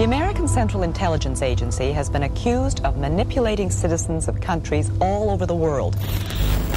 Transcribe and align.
The 0.00 0.06
American 0.06 0.48
Central 0.48 0.82
Intelligence 0.82 1.42
Agency 1.42 1.92
has 1.92 2.08
been 2.08 2.22
accused 2.22 2.82
of 2.86 2.96
manipulating 2.96 3.68
citizens 3.68 4.28
of 4.28 4.40
countries 4.40 4.90
all 4.98 5.28
over 5.28 5.44
the 5.44 5.54
world. 5.54 5.94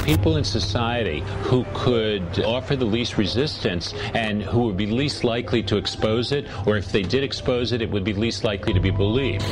People 0.04 0.36
in 0.36 0.44
society 0.44 1.20
who 1.44 1.64
could 1.72 2.40
offer 2.40 2.76
the 2.76 2.84
least 2.84 3.16
resistance 3.16 3.94
and 4.12 4.42
who 4.42 4.64
would 4.64 4.76
be 4.76 4.84
least 4.84 5.24
likely 5.24 5.62
to 5.62 5.78
expose 5.78 6.32
it, 6.32 6.46
or 6.66 6.76
if 6.76 6.92
they 6.92 7.00
did 7.00 7.24
expose 7.24 7.72
it, 7.72 7.80
it 7.80 7.90
would 7.90 8.04
be 8.04 8.12
least 8.12 8.44
likely 8.44 8.74
to 8.74 8.80
be 8.80 8.90
believed. 8.90 9.46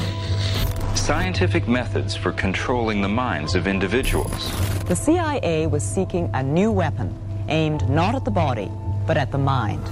Scientific 0.95 1.67
methods 1.67 2.15
for 2.15 2.33
controlling 2.33 3.01
the 3.01 3.09
minds 3.09 3.55
of 3.55 3.67
individuals. 3.67 4.53
The 4.85 4.97
CIA 4.97 5.67
was 5.67 5.83
seeking 5.83 6.29
a 6.35 6.43
new 6.43 6.71
weapon 6.71 7.19
aimed 7.49 7.89
not 7.89 8.15
at 8.15 8.27
the 8.27 8.31
body, 8.31 8.71
but 9.07 9.17
at 9.17 9.33
the 9.33 9.39
mind. 9.39 9.83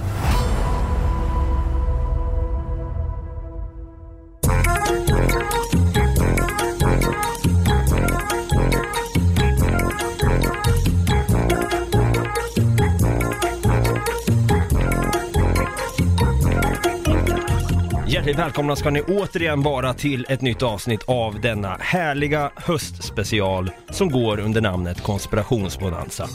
Hjärtligt 18.31 18.45
välkomna 18.45 18.75
ska 18.75 18.89
ni 18.89 19.01
återigen 19.01 19.61
vara 19.61 19.93
till 19.93 20.25
ett 20.29 20.41
nytt 20.41 20.61
avsnitt 20.61 21.03
av 21.07 21.41
denna 21.41 21.77
härliga 21.79 22.51
höstspecial 22.55 23.71
som 23.89 24.11
går 24.11 24.39
under 24.39 24.61
namnet 24.61 25.01
Konspirationsbonanza. 25.01 26.29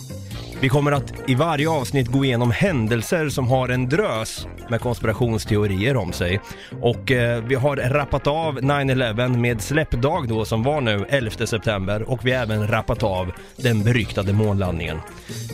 Vi 0.60 0.68
kommer 0.68 0.92
att 0.92 1.12
i 1.26 1.34
varje 1.34 1.68
avsnitt 1.68 2.08
gå 2.08 2.24
igenom 2.24 2.50
händelser 2.50 3.28
som 3.28 3.48
har 3.48 3.68
en 3.68 3.88
drös 3.88 4.46
med 4.70 4.80
konspirationsteorier 4.80 5.96
om 5.96 6.12
sig. 6.12 6.40
Och 6.80 7.12
eh, 7.12 7.44
vi 7.44 7.54
har 7.54 7.76
rappat 7.76 8.26
av 8.26 8.58
9-11 8.60 9.36
med 9.38 9.60
släppdag 9.60 10.28
då 10.28 10.44
som 10.44 10.62
var 10.62 10.80
nu 10.80 11.06
11 11.08 11.46
september 11.46 12.10
och 12.10 12.26
vi 12.26 12.32
har 12.32 12.42
även 12.42 12.68
rappat 12.68 13.02
av 13.02 13.32
den 13.56 13.84
beryktade 13.84 14.32
månlandningen. 14.32 14.98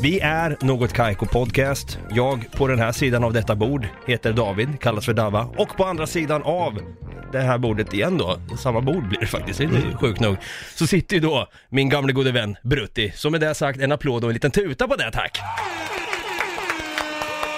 Vi 0.02 0.20
är 0.20 0.56
Något 0.60 0.92
Kaiko 0.92 1.26
Podcast. 1.26 1.98
Jag 2.10 2.46
på 2.56 2.66
den 2.66 2.78
här 2.78 2.92
sidan 2.92 3.24
av 3.24 3.32
detta 3.32 3.54
bord 3.54 3.86
heter 4.06 4.32
David, 4.32 4.80
kallas 4.80 5.04
för 5.04 5.14
Dava 5.14 5.48
och 5.56 5.76
på 5.76 5.84
andra 5.84 6.06
sidan 6.06 6.42
av 6.42 6.78
det 7.32 7.40
här 7.40 7.58
bordet 7.58 7.94
igen 7.94 8.18
då, 8.18 8.38
samma 8.58 8.80
bord 8.80 9.08
blir 9.08 9.20
det 9.20 9.26
faktiskt, 9.26 9.58
det 9.58 9.64
är 9.64 9.96
sjukt 10.00 10.20
nog, 10.20 10.36
så 10.74 10.86
sitter 10.86 11.16
ju 11.16 11.20
då 11.20 11.48
min 11.68 11.88
gamle 11.88 12.12
gode 12.12 12.32
vän 12.32 12.56
Brutti. 12.62 13.12
Så 13.14 13.30
med 13.30 13.40
det 13.40 13.54
sagt, 13.54 13.80
en 13.80 13.92
applåd 13.92 14.24
och 14.24 14.30
en 14.30 14.34
liten 14.34 14.50
tuta 14.50 14.88
på 14.88 14.96
det 14.96 15.10
tack! 15.10 15.40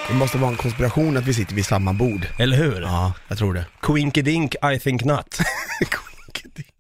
Det 0.09 0.15
måste 0.15 0.39
vara 0.39 0.51
en 0.51 0.57
konspiration 0.57 1.17
att 1.17 1.27
vi 1.27 1.35
sitter 1.35 1.55
vid 1.55 1.67
samma 1.67 1.93
bord. 1.93 2.27
Eller 2.39 2.57
hur? 2.57 2.81
Ja, 2.81 3.13
jag 3.29 3.39
tror 3.39 3.55
det. 3.55 3.65
Quinkydink, 3.81 4.55
I 4.75 4.79
think 4.79 5.05
not. 5.05 5.39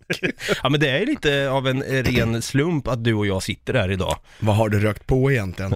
ja 0.62 0.68
men 0.68 0.80
det 0.80 0.88
är 0.88 1.06
lite 1.06 1.50
av 1.50 1.68
en 1.68 1.82
ren 1.82 2.42
slump 2.42 2.88
att 2.88 3.04
du 3.04 3.14
och 3.14 3.26
jag 3.26 3.42
sitter 3.42 3.74
här 3.74 3.90
idag. 3.90 4.16
Vad 4.38 4.56
har 4.56 4.68
du 4.68 4.80
rökt 4.80 5.06
på 5.06 5.32
egentligen? 5.32 5.74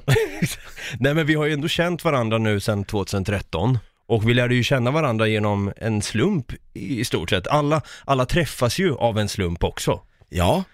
Nej 1.00 1.14
men 1.14 1.26
vi 1.26 1.34
har 1.34 1.46
ju 1.46 1.52
ändå 1.52 1.68
känt 1.68 2.04
varandra 2.04 2.38
nu 2.38 2.60
sedan 2.60 2.84
2013. 2.84 3.78
Och 4.08 4.28
vi 4.28 4.34
lärde 4.34 4.54
ju 4.54 4.62
känna 4.62 4.90
varandra 4.90 5.26
genom 5.26 5.72
en 5.76 6.02
slump 6.02 6.52
i 6.74 7.04
stort 7.04 7.30
sett. 7.30 7.46
Alla, 7.46 7.82
alla 8.04 8.26
träffas 8.26 8.78
ju 8.78 8.94
av 8.94 9.18
en 9.18 9.28
slump 9.28 9.64
också. 9.64 10.00
Ja, 10.28 10.64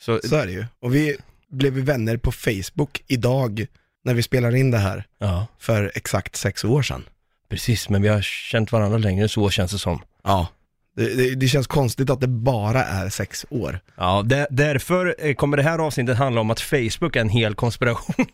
Så, 0.00 0.20
så 0.24 0.36
är 0.36 0.46
det 0.46 0.52
ju. 0.52 0.64
Och 0.80 0.94
vi 0.94 1.16
blev 1.50 1.72
vänner 1.72 2.16
på 2.16 2.32
Facebook 2.32 3.02
idag 3.06 3.66
när 4.04 4.14
vi 4.14 4.22
spelar 4.22 4.54
in 4.56 4.70
det 4.70 4.78
här 4.78 5.04
ja, 5.18 5.46
för 5.58 5.92
exakt 5.94 6.36
sex 6.36 6.64
år 6.64 6.82
sedan. 6.82 7.04
precis. 7.50 7.88
Men 7.88 8.02
vi 8.02 8.08
har 8.08 8.22
känt 8.22 8.72
varandra 8.72 8.98
längre, 8.98 9.28
så 9.28 9.50
känns 9.50 9.72
det 9.72 9.78
som. 9.78 10.02
Ja. 10.24 10.48
Det, 10.96 11.14
det, 11.14 11.34
det 11.34 11.48
känns 11.48 11.66
konstigt 11.66 12.10
att 12.10 12.20
det 12.20 12.28
bara 12.28 12.84
är 12.84 13.08
sex 13.08 13.46
år. 13.50 13.80
Ja, 13.96 14.22
där, 14.24 14.46
därför 14.50 15.14
eh, 15.18 15.34
kommer 15.34 15.56
det 15.56 15.62
här 15.62 15.78
avsnittet 15.78 16.16
handla 16.18 16.40
om 16.40 16.50
att 16.50 16.60
Facebook 16.60 17.16
är 17.16 17.20
en 17.20 17.28
hel 17.28 17.54
konspiration. 17.54 18.26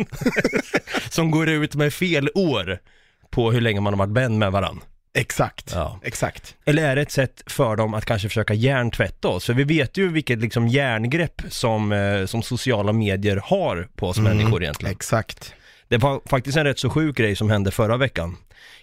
som 1.10 1.30
går 1.30 1.48
ut 1.48 1.74
med 1.74 1.94
fel 1.94 2.28
år 2.34 2.78
på 3.32 3.52
hur 3.52 3.60
länge 3.60 3.80
man 3.80 3.92
har 3.92 3.98
varit 4.06 4.16
vän 4.16 4.38
med 4.38 4.52
varandra. 4.52 4.82
Exakt, 5.14 5.72
Ja. 5.74 6.00
exakt. 6.02 6.54
Eller 6.64 6.82
är 6.88 6.96
det 6.96 7.02
ett 7.02 7.10
sätt 7.10 7.42
för 7.46 7.76
dem 7.76 7.94
att 7.94 8.04
kanske 8.04 8.28
försöka 8.28 8.54
hjärntvätta 8.54 9.28
oss? 9.28 9.44
För 9.46 9.54
vi 9.54 9.64
vet 9.64 9.96
ju 9.96 10.08
vilket 10.08 10.38
liksom 10.38 10.68
järngrepp 10.68 11.42
som, 11.48 11.92
eh, 11.92 12.26
som 12.26 12.42
sociala 12.42 12.92
medier 12.92 13.36
har 13.44 13.88
på 13.96 14.08
oss 14.08 14.18
människor 14.18 14.62
egentligen. 14.62 14.92
Exakt. 14.92 15.54
Det 15.88 15.98
var 15.98 16.20
faktiskt 16.26 16.56
en 16.56 16.64
rätt 16.64 16.78
så 16.78 16.90
sjuk 16.90 17.16
grej 17.16 17.36
som 17.36 17.50
hände 17.50 17.70
förra 17.70 17.96
veckan. 17.96 18.36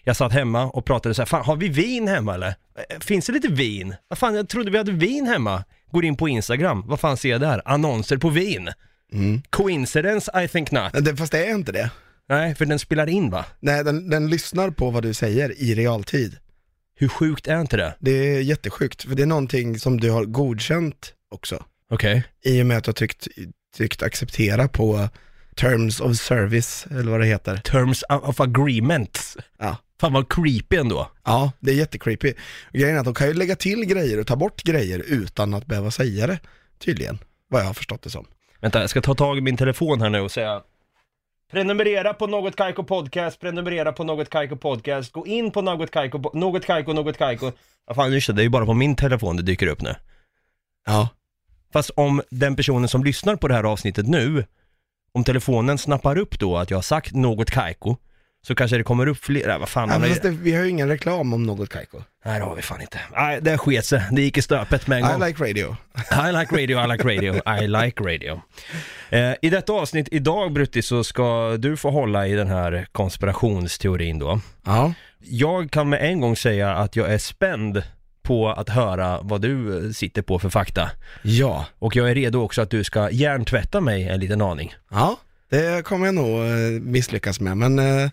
Jag 0.04 0.16
satt 0.16 0.32
hemma 0.34 0.64
och 0.66 0.86
pratade 0.86 1.16
så 1.16 1.22
här, 1.22 1.26
fan 1.28 1.46
har 1.46 1.56
vi 1.56 1.68
vin 1.68 2.08
hemma 2.08 2.34
eller? 2.34 2.48
Eh, 2.48 3.00
Finns 3.00 3.26
det 3.26 3.34
lite 3.34 3.48
vin? 3.48 3.96
Vad 4.08 4.18
fan, 4.20 4.36
jag 4.36 4.50
trodde 4.50 4.72
vi 4.72 4.78
hade 4.78 4.92
vin 4.92 5.28
hemma. 5.28 5.64
Går 5.92 6.06
in 6.06 6.16
på 6.18 6.30
Instagram, 6.30 6.84
vad 6.88 7.00
fan 7.00 7.18
ser 7.18 7.30
jag 7.30 7.42
där? 7.42 7.62
Annonser 7.66 8.18
på 8.18 8.30
vin. 8.30 8.70
Mm. 9.14 9.42
Coincidence? 9.50 10.44
I 10.44 10.48
think 10.48 10.72
not. 10.72 10.94
Men 10.94 11.04
det, 11.04 11.16
fast 11.18 11.32
det 11.32 11.46
är 11.46 11.52
inte 11.56 11.72
det. 11.72 11.90
Nej, 12.30 12.56
för 12.56 12.66
den 12.66 12.80
spelar 12.80 13.10
in 13.10 13.30
va? 13.30 13.46
Nej, 13.60 13.84
den, 13.84 14.10
den 14.10 14.30
lyssnar 14.30 14.70
på 14.70 14.90
vad 14.90 15.04
du 15.04 15.14
säger 15.14 15.62
i 15.62 15.76
realtid. 15.76 16.38
Hur 16.96 17.08
sjukt 17.08 17.48
är 17.48 17.62
inte 17.62 17.78
det? 17.78 17.96
Det 18.00 18.12
är 18.12 18.42
jättesjukt, 18.42 19.04
för 19.04 19.16
det 19.16 19.22
är 19.22 19.28
någonting 19.28 19.80
som 19.80 20.00
du 20.00 20.12
har 20.12 20.26
godkänt 20.26 21.14
också. 21.32 21.64
Okej. 21.92 22.24
I 22.44 22.62
och 22.62 22.66
med 22.66 22.78
att 22.78 22.84
du 22.84 22.90
har 22.90 22.94
tryckt, 22.94 23.28
tryckt 23.78 24.04
acceptera 24.04 24.68
på 24.68 25.10
terms 25.56 26.00
of 26.00 26.18
service, 26.18 26.88
eller 26.92 27.12
vad 27.12 27.20
det 27.20 27.26
heter. 27.26 27.58
Terms 27.58 28.04
of 28.10 28.40
agreement. 28.40 29.38
Ja. 29.60 29.78
Fan 30.02 30.14
vad 30.14 30.34
creepy 30.34 30.76
ändå. 30.76 31.12
Ja, 31.26 31.52
det 31.60 31.72
är 31.72 31.76
jättecreepy. 31.76 32.34
Grejen 32.74 32.96
är 32.96 33.00
att 33.00 33.06
de 33.06 33.14
kan 33.14 33.28
ju 33.28 33.34
lägga 33.34 33.56
till 33.56 33.86
grejer 33.86 34.20
och 34.20 34.28
ta 34.28 34.36
bort 34.36 34.64
grejer 34.64 35.04
utan 35.08 35.54
att 35.54 35.66
behöva 35.66 35.92
säga 35.92 36.28
det, 36.28 36.40
tydligen. 36.80 37.20
Vad 37.50 37.62
jag 37.62 37.66
har 37.66 37.74
förstått 37.74 38.02
det 38.02 38.10
som. 38.10 38.26
Vänta, 38.62 38.82
jag 38.82 38.90
ska 38.90 39.02
ta 39.02 39.16
tag 39.16 39.38
i 39.38 39.42
min 39.42 39.58
telefon 39.58 40.02
här 40.02 40.10
nu 40.10 40.20
och 40.20 40.32
säga 40.32 40.62
Prenumerera 41.52 42.14
på 42.14 42.28
Något 42.28 42.56
Kaiko 42.56 42.84
Podcast, 42.84 43.40
prenumerera 43.40 43.92
på 43.92 44.04
Något 44.04 44.30
Kaiko 44.30 44.56
Podcast, 44.56 45.12
gå 45.12 45.28
in 45.28 45.52
på 45.52 45.62
Något 45.62 45.92
Kaiko, 45.92 46.32
Något 46.34 46.66
Kaiko, 46.66 46.94
Något 46.94 47.18
Kaiko. 47.18 47.52
Ja 47.88 47.94
fan 47.94 48.12
det, 48.12 48.28
det 48.34 48.42
är 48.42 48.44
ju 48.44 48.50
bara 48.50 48.66
på 48.66 48.74
min 48.74 48.96
telefon 48.96 49.38
det 49.38 49.44
dyker 49.44 49.68
upp 49.68 49.82
nu. 49.82 49.96
Ja, 50.86 51.10
Fast 51.74 51.90
om 51.96 52.22
den 52.30 52.56
personen 52.56 52.90
som 52.90 53.04
lyssnar 53.04 53.36
på 53.36 53.48
det 53.48 53.54
här 53.54 53.64
avsnittet 53.64 54.08
nu, 54.08 54.46
om 55.12 55.24
telefonen 55.24 55.78
snappar 55.78 56.18
upp 56.18 56.40
då 56.40 56.58
att 56.58 56.70
jag 56.70 56.78
har 56.78 56.82
sagt 56.82 57.14
Något 57.14 57.52
Kaiko, 57.52 57.96
så 58.48 58.56
kanske 58.56 58.78
det 58.78 58.84
kommer 58.84 59.08
upp 59.08 59.18
fler, 59.24 59.50
äh, 59.50 59.60
vad 59.60 59.70
fan, 59.70 59.88
ja 59.88 59.92
han 59.94 60.02
men 60.02 60.10
har 60.10 60.16
fast 60.16 60.24
det, 60.24 60.30
vi 60.30 60.56
har 60.56 60.64
ju 60.64 60.70
ingen 60.70 60.88
reklam 60.88 61.34
om 61.34 61.44
något 61.44 61.70
Kaiko. 61.70 62.02
Nej 62.26 62.40
det 62.40 62.46
har 62.46 62.56
vi 62.56 62.62
fan 62.62 62.82
inte. 62.82 63.00
Nej 63.16 63.40
det 63.42 63.58
sket 63.58 63.86
sig, 63.86 64.02
det 64.12 64.22
gick 64.22 64.38
i 64.38 64.42
stöpet 64.42 64.88
med 64.88 64.98
en 64.98 65.04
gång. 65.04 65.24
I 65.24 65.28
like 65.28 65.44
radio. 65.44 65.76
I 66.30 66.32
like 66.40 66.56
radio, 66.56 66.84
I 66.84 66.88
like 66.88 67.04
radio, 67.08 67.36
I 67.64 67.68
like 67.68 68.04
radio. 68.04 68.42
Eh, 69.10 69.34
I 69.42 69.50
detta 69.50 69.74
avsnitt 69.74 70.08
idag 70.12 70.54
Brutti 70.54 70.82
så 70.82 71.04
ska 71.04 71.58
du 71.58 71.78
få 71.78 71.90
hålla 71.90 72.28
i 72.28 72.34
den 72.34 72.48
här 72.48 72.88
konspirationsteorin 72.92 74.20
då. 74.20 74.40
Ja, 74.66 74.94
Jag 75.20 75.72
kan 75.72 75.90
med 75.90 76.02
en 76.02 76.22
gång 76.22 76.36
säga 76.36 76.76
att 76.76 76.96
jag 76.96 77.14
är 77.14 77.18
spänd 77.18 77.84
på 78.24 78.50
att 78.50 78.70
höra 78.70 79.20
vad 79.22 79.42
du 79.42 79.86
eh, 79.86 79.92
sitter 79.92 80.22
på 80.22 80.40
för 80.40 80.50
fakta. 80.50 80.92
ja, 81.22 81.66
Och 81.80 81.96
jag 81.96 82.10
är 82.10 82.16
redo 82.16 82.42
också 82.42 82.62
att 82.62 82.70
du 82.70 82.84
ska 82.84 83.10
hjärntvätta 83.12 83.82
mig 83.82 84.08
en 84.10 84.20
liten 84.20 84.42
aning. 84.42 84.74
ja. 84.92 85.18
Det 85.50 85.86
kommer 85.86 86.06
jag 86.06 86.16
nog 86.16 86.46
eh, 86.46 86.82
misslyckas 86.82 87.40
med, 87.40 87.58
men 87.58 87.80
eh, 87.80 88.10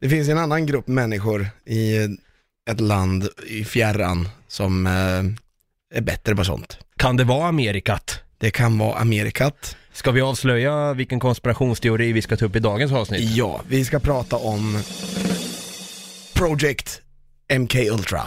det 0.00 0.08
finns 0.08 0.28
en 0.28 0.38
annan 0.38 0.66
grupp 0.66 0.86
människor 0.86 1.48
i 1.64 1.96
ett 2.70 2.80
land 2.80 3.28
i 3.46 3.64
fjärran 3.64 4.28
som 4.48 4.86
eh, 4.86 5.98
är 5.98 6.00
bättre 6.00 6.36
på 6.36 6.44
sånt. 6.44 6.78
Kan 6.96 7.16
det 7.16 7.24
vara 7.24 7.48
Amerikat? 7.48 8.20
Det 8.38 8.50
kan 8.50 8.78
vara 8.78 8.98
Amerikat. 8.98 9.76
Ska 9.92 10.10
vi 10.10 10.20
avslöja 10.20 10.92
vilken 10.94 11.20
konspirationsteori 11.20 12.12
vi 12.12 12.22
ska 12.22 12.36
ta 12.36 12.44
upp 12.44 12.56
i 12.56 12.58
dagens 12.58 12.92
avsnitt? 12.92 13.36
Ja, 13.36 13.60
vi 13.68 13.84
ska 13.84 13.98
prata 13.98 14.36
om 14.36 14.82
Project 16.34 17.00
MK 17.58 17.74
Ultra. 17.74 18.22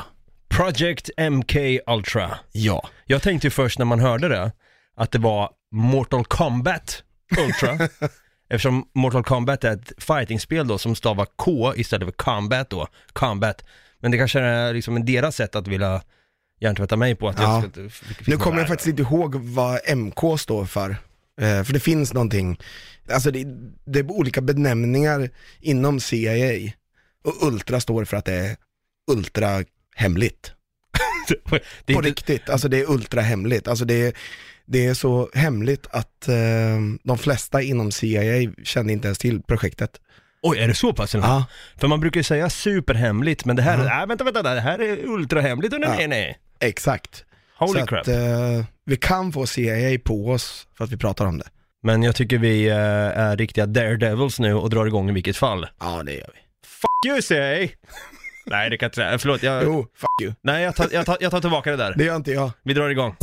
Project 0.50 1.10
MK 1.32 1.56
Ultra. 1.88 2.40
Ja, 2.52 2.90
Jag 3.06 3.22
tänkte 3.22 3.48
ju 3.48 3.52
först 3.52 3.80
när 3.80 3.86
man 3.86 4.00
hörde 4.00 4.28
det 4.28 4.52
att 4.96 5.12
det 5.12 5.20
var 5.20 5.50
Mortal 5.72 6.26
Kombat 6.26 7.04
Ultra. 7.38 7.90
Eftersom 8.50 8.86
Mortal 8.94 9.24
Kombat 9.24 9.64
är 9.64 9.72
ett 9.74 10.04
fightingspel 10.04 10.68
då 10.68 10.78
som 10.78 10.96
stavar 10.96 11.28
K 11.36 11.74
istället 11.76 12.06
för 12.06 12.12
combat 12.12 12.70
då. 12.70 12.88
Combat. 13.14 13.66
Men 14.00 14.12
det 14.12 14.18
kanske 14.18 14.40
är 14.40 14.74
liksom 14.74 15.06
deras 15.06 15.36
sätt 15.36 15.56
att 15.56 15.68
vilja 15.68 16.02
hjärntvätta 16.60 16.96
mig 16.98 17.16
på 17.16 17.30
att 17.30 17.40
Ja. 17.40 17.64
jag 17.76 17.92
ska... 17.92 18.06
nu 18.32 18.38
kommer 18.38 18.60
jag 18.60 18.68
faktiskt 18.68 18.88
inte 18.88 19.02
ihåg 19.02 19.36
vad 19.36 19.80
MK 19.98 20.40
står 20.40 20.66
för. 20.66 20.90
Eh, 21.42 21.64
för 21.64 21.74
det 21.74 21.80
finns 21.80 22.14
någonting, 22.14 22.60
alltså 23.12 23.32
det, 23.32 23.44
det 23.86 24.00
är 24.00 24.12
olika 24.12 24.42
benämningar 24.42 25.30
inom 25.60 26.00
CIA. 26.00 26.72
Och 27.24 27.48
Ultra 27.48 27.80
står 27.80 28.06
för 28.06 28.18
att 28.18 28.26
det 28.26 28.34
är 28.34 28.56
ultra 29.12 29.64
hemligt. 29.96 30.52
det 31.86 31.94
är 31.94 31.96
På 31.96 32.02
riktigt, 32.02 32.50
alltså 32.50 32.68
det 32.68 32.80
är 32.80 32.90
ultra 32.92 33.22
hemligt. 33.22 33.68
Alltså 33.68 33.86
det 33.86 34.08
är, 34.08 34.14
det 34.66 34.86
är 34.86 34.94
så 34.94 35.30
hemligt 35.34 35.88
att 35.92 36.28
eh, 36.28 36.36
de 37.04 37.18
flesta 37.18 37.62
inom 37.62 37.92
CIA 37.92 38.52
kände 38.64 38.94
inte 38.94 39.08
ens 39.08 39.18
till 39.18 39.42
projektet. 39.42 39.92
Oj, 40.42 40.58
är 40.60 40.68
det 40.68 40.74
så 40.76 40.94
pass? 40.94 41.14
Ja. 41.14 41.46
För 41.78 41.88
man 41.88 42.00
brukar 42.00 42.20
ju 42.20 42.24
säga 42.24 42.50
superhemligt, 42.50 43.46
men 43.46 43.56
det 43.56 43.62
här, 43.62 43.78
Ja. 43.78 43.84
nej 43.98 44.08
vänta, 44.08 44.24
vänta, 44.24 44.44
det 44.44 44.62
här 44.62 44.80
är 44.80 45.06
ultrahemligt. 45.08 45.74
Nej, 45.80 46.02
Ja. 46.02 46.08
nej. 46.08 46.38
Exakt. 46.60 47.26
Holy 47.58 47.80
så 47.80 47.86
crap. 47.86 48.02
att 48.02 48.08
eh, 48.08 48.66
vi 48.86 48.96
kan 48.98 49.32
få 49.34 49.48
CIA 49.48 50.00
på 50.04 50.30
oss 50.30 50.68
för 50.78 50.84
att 50.84 50.92
vi 50.92 50.98
pratar 50.98 51.26
om 51.26 51.38
det. 51.38 51.46
Men 51.84 52.04
jag 52.04 52.16
tycker 52.16 52.38
vi 52.38 52.68
eh, 52.68 52.76
är 53.20 53.38
riktiga 53.38 53.66
daredevils 53.66 54.40
nu 54.40 54.54
och 54.54 54.70
drar 54.70 54.86
igång 54.86 55.10
i 55.10 55.14
vilket 55.14 55.38
fall. 55.38 55.68
Ja, 55.80 56.04
det 56.06 56.12
gör 56.14 56.30
vi. 56.34 56.40
Fuck 56.68 57.06
you 57.14 57.22
CIA! 57.22 57.68
Nej, 58.50 58.70
det 58.70 58.78
kan 58.78 58.86
jag 58.86 58.90
inte 58.90 58.96
säga. 58.96 59.18
Förlåt, 59.20 59.44
jag... 59.44 59.64
Jo, 59.64 59.88
fuck 59.96 60.22
you. 60.22 60.34
Nej, 60.42 60.64
jag 60.64 60.76
tar, 60.76 60.90
jag, 60.92 61.06
tar, 61.06 61.18
jag 61.20 61.32
tar 61.32 61.42
tillbaka 61.42 61.72
det 61.72 61.78
där. 61.78 61.94
Det 61.98 62.04
gör 62.04 62.16
inte 62.16 62.32
jag. 62.32 62.52
Vi 62.64 62.74
drar 62.74 62.90
igång. 62.90 63.16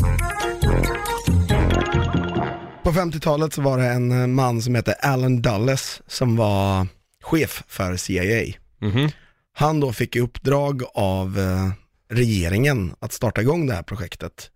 På 2.82 2.92
50-talet 2.92 3.52
så 3.52 3.62
var 3.62 3.78
det 3.78 3.86
en 3.86 4.20
eh, 4.20 4.26
man 4.26 4.62
som 4.62 4.74
hette 4.74 4.92
Alan 4.92 5.42
Dulles 5.42 6.02
som 6.06 6.36
var 6.36 6.86
chef 7.22 7.62
för 7.68 7.96
CIA. 7.96 8.54
Mhm. 8.80 9.10
Han 9.52 9.80
då 9.80 9.92
fick 9.92 10.16
i 10.16 10.20
uppdrag 10.20 10.82
av 10.94 11.38
eh, 11.38 11.70
regeringen 12.10 12.94
att 13.00 13.12
starta 13.12 13.40
igång 13.40 13.66
det 13.66 13.74
här 13.74 13.82
projektet. 13.82 14.50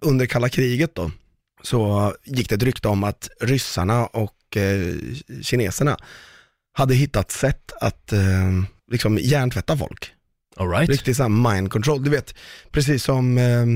Under 0.00 0.26
kalla 0.26 0.48
kriget 0.48 0.94
då, 0.94 1.10
så 1.62 2.12
gick 2.24 2.48
det 2.48 2.54
ett 2.54 2.62
rykte 2.62 2.88
om 2.88 3.04
att 3.04 3.28
ryssarna 3.40 4.06
och 4.06 4.56
eh, 4.56 4.94
kineserna 5.42 5.96
hade 6.72 6.94
hittat 6.94 7.30
sätt 7.30 7.72
att 7.80 8.12
eh, 8.12 8.52
liksom 8.90 9.18
hjärntvätta 9.18 9.76
folk. 9.76 10.12
All 10.56 10.70
right. 10.70 10.88
Riktigt 10.90 11.16
såhär 11.16 11.52
mind 11.52 11.70
control. 11.70 12.04
Du 12.04 12.10
vet, 12.10 12.34
precis 12.70 13.04
som 13.04 13.38
eh, 13.38 13.66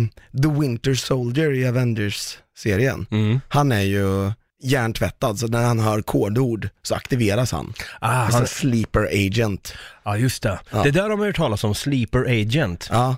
The 0.42 0.48
Winter 0.60 0.94
Soldier 0.94 1.52
i 1.52 1.68
Avengers-serien. 1.68 3.06
Mm. 3.10 3.40
Han 3.48 3.72
är 3.72 3.80
ju 3.80 4.32
hjärntvättad, 4.62 5.38
så 5.38 5.46
när 5.46 5.64
han 5.64 5.78
hör 5.78 6.02
kodord 6.02 6.68
så 6.82 6.94
aktiveras 6.94 7.52
han. 7.52 7.74
Ah, 8.00 8.08
han, 8.08 8.46
sleeper 8.46 9.08
agent. 9.12 9.74
ja, 10.02 10.16
just 10.16 10.42
det. 10.42 10.60
Ja. 10.70 10.82
Det 10.82 10.90
där 10.90 11.10
har 11.10 11.16
man 11.16 11.26
hört 11.26 11.36
talas 11.36 11.64
om, 11.64 11.74
sleeper 11.74 12.24
agent. 12.24 12.88
Ja, 12.90 13.16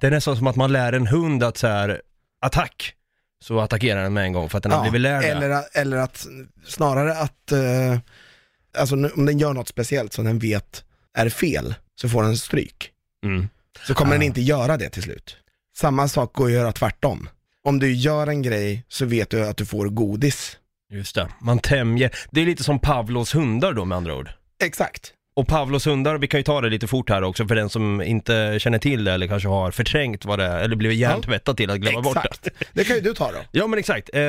Det 0.00 0.06
är 0.06 0.10
nästan 0.10 0.36
som 0.36 0.46
att 0.46 0.56
man 0.56 0.72
lär 0.72 0.92
en 0.92 1.06
hund 1.06 1.42
att 1.42 1.56
så 1.56 1.66
här, 1.66 2.02
attack, 2.40 2.94
så 3.44 3.60
attackerar 3.60 4.02
den 4.02 4.12
med 4.12 4.24
en 4.24 4.32
gång 4.32 4.48
för 4.48 4.56
att 4.58 4.62
den 4.62 4.72
har 4.72 4.78
ja. 4.78 4.82
blivit 4.82 5.00
lärd 5.00 5.24
eller, 5.24 5.64
eller 5.72 5.96
att, 5.96 6.26
snarare 6.66 7.16
att, 7.16 7.52
eh, 7.52 7.98
alltså 8.78 8.94
om 8.94 9.26
den 9.26 9.38
gör 9.38 9.52
något 9.52 9.68
speciellt 9.68 10.12
som 10.12 10.24
den 10.24 10.38
vet 10.38 10.84
är 11.16 11.28
fel, 11.28 11.74
så 12.00 12.08
får 12.08 12.22
den 12.22 12.36
stryk. 12.36 12.90
Mm. 13.24 13.48
Så 13.86 13.94
kommer 13.94 14.12
den 14.12 14.22
Ah. 14.22 14.24
inte 14.24 14.40
göra 14.40 14.76
det 14.76 14.90
till 14.90 15.02
slut. 15.02 15.36
Samma 15.76 16.08
sak 16.08 16.32
går 16.32 16.46
att 16.46 16.52
göra 16.52 16.72
tvärtom. 16.72 17.28
Om 17.64 17.78
du 17.78 17.92
gör 17.92 18.26
en 18.26 18.42
grej 18.42 18.84
så 18.88 19.04
vet 19.06 19.30
du 19.30 19.46
att 19.46 19.56
du 19.56 19.66
får 19.66 19.88
godis. 19.88 20.58
Just 20.92 21.14
det, 21.14 21.28
man 21.40 21.58
tämjer. 21.58 22.10
Det 22.30 22.40
är 22.40 22.46
lite 22.46 22.64
som 22.64 22.78
Pavlos 22.78 23.34
hundar 23.34 23.72
då 23.72 23.84
med 23.84 23.96
andra 23.96 24.14
ord. 24.16 24.30
Exakt. 24.62 25.12
Och 25.36 25.48
Pavlos 25.48 25.86
hundar, 25.86 26.18
vi 26.18 26.26
kan 26.26 26.40
ju 26.40 26.44
ta 26.44 26.60
det 26.60 26.68
lite 26.68 26.86
fort 26.86 27.10
här 27.10 27.22
också 27.22 27.46
för 27.46 27.54
den 27.54 27.68
som 27.68 28.02
inte 28.02 28.56
känner 28.60 28.78
till 28.78 29.04
det 29.04 29.12
eller 29.12 29.26
kanske 29.26 29.48
har 29.48 29.70
förträngt 29.70 30.24
vad 30.24 30.38
det 30.38 30.44
är, 30.44 30.60
eller 30.60 30.76
blivit 30.76 30.98
hjärntvättad 30.98 31.56
till 31.56 31.70
att 31.70 31.78
glömma 31.78 32.02
bort 32.02 32.14
det. 32.14 32.20
Exakt. 32.20 32.48
Det 32.72 32.84
kan 32.84 32.96
ju 32.96 33.02
du 33.02 33.14
ta 33.14 33.32
då. 33.32 33.38
Ja 33.52 33.66
men 33.66 33.78
exakt. 33.78 34.10
Eh, 34.12 34.22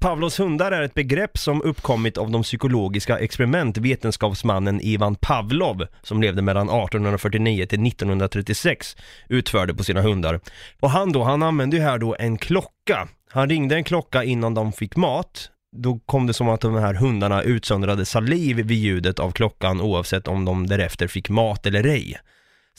Pavlos 0.00 0.40
hundar 0.40 0.72
är 0.72 0.82
ett 0.82 0.94
begrepp 0.94 1.38
som 1.38 1.62
uppkommit 1.62 2.18
av 2.18 2.30
de 2.30 2.42
psykologiska 2.42 3.18
experiment 3.18 3.78
vetenskapsmannen 3.78 4.80
Ivan 4.80 5.14
Pavlov 5.14 5.86
som 6.02 6.22
levde 6.22 6.42
mellan 6.42 6.68
1849 6.68 7.66
till 7.66 7.86
1936 7.86 8.96
utförde 9.28 9.74
på 9.74 9.84
sina 9.84 10.00
hundar. 10.00 10.40
Och 10.80 10.90
han 10.90 11.12
då, 11.12 11.22
han 11.22 11.42
använde 11.42 11.76
ju 11.76 11.82
här 11.82 11.98
då 11.98 12.16
en 12.18 12.38
klocka. 12.38 13.08
Han 13.30 13.48
ringde 13.48 13.74
en 13.74 13.84
klocka 13.84 14.24
innan 14.24 14.54
de 14.54 14.72
fick 14.72 14.96
mat. 14.96 15.50
Då 15.82 15.98
kom 16.06 16.26
det 16.26 16.34
som 16.34 16.48
att 16.48 16.60
de 16.60 16.74
här 16.74 16.94
hundarna 16.94 17.42
utsöndrade 17.42 18.04
saliv 18.04 18.56
vid 18.56 18.78
ljudet 18.78 19.18
av 19.18 19.30
klockan 19.30 19.80
oavsett 19.80 20.28
om 20.28 20.44
de 20.44 20.66
därefter 20.66 21.06
fick 21.06 21.28
mat 21.28 21.66
eller 21.66 21.84
ej. 21.84 22.20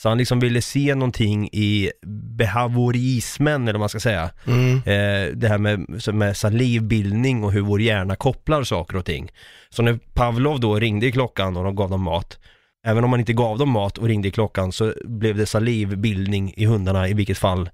Så 0.02 0.08
han 0.08 0.18
liksom 0.18 0.40
ville 0.40 0.62
se 0.62 0.94
någonting 0.94 1.48
i 1.52 1.90
behaviorismen 2.36 3.62
eller 3.62 3.72
vad 3.72 3.80
man 3.80 3.88
ska 3.88 4.00
säga. 4.00 4.30
Mm. 4.46 4.76
Eh, 4.76 5.36
det 5.36 5.48
här 5.48 5.58
med, 5.58 5.86
med 6.14 6.36
salivbildning 6.36 7.44
och 7.44 7.52
hur 7.52 7.60
vår 7.60 7.80
hjärna 7.80 8.16
kopplar 8.16 8.62
saker 8.62 8.96
och 8.96 9.04
ting. 9.04 9.30
Så 9.70 9.82
när 9.82 9.98
Pavlov 10.14 10.60
då 10.60 10.74
ringde 10.74 11.06
i 11.06 11.12
klockan 11.12 11.56
och 11.56 11.64
de 11.64 11.76
gav 11.76 11.90
dem 11.90 12.02
mat, 12.02 12.38
även 12.86 13.04
om 13.04 13.10
man 13.10 13.20
inte 13.20 13.32
gav 13.32 13.58
dem 13.58 13.70
mat 13.70 13.98
och 13.98 14.06
ringde 14.06 14.28
i 14.28 14.30
klockan 14.30 14.72
så 14.72 14.94
blev 15.04 15.36
det 15.36 15.46
salivbildning 15.46 16.54
i 16.56 16.64
hundarna 16.64 17.08
i 17.08 17.14
vilket 17.14 17.38
fall, 17.38 17.70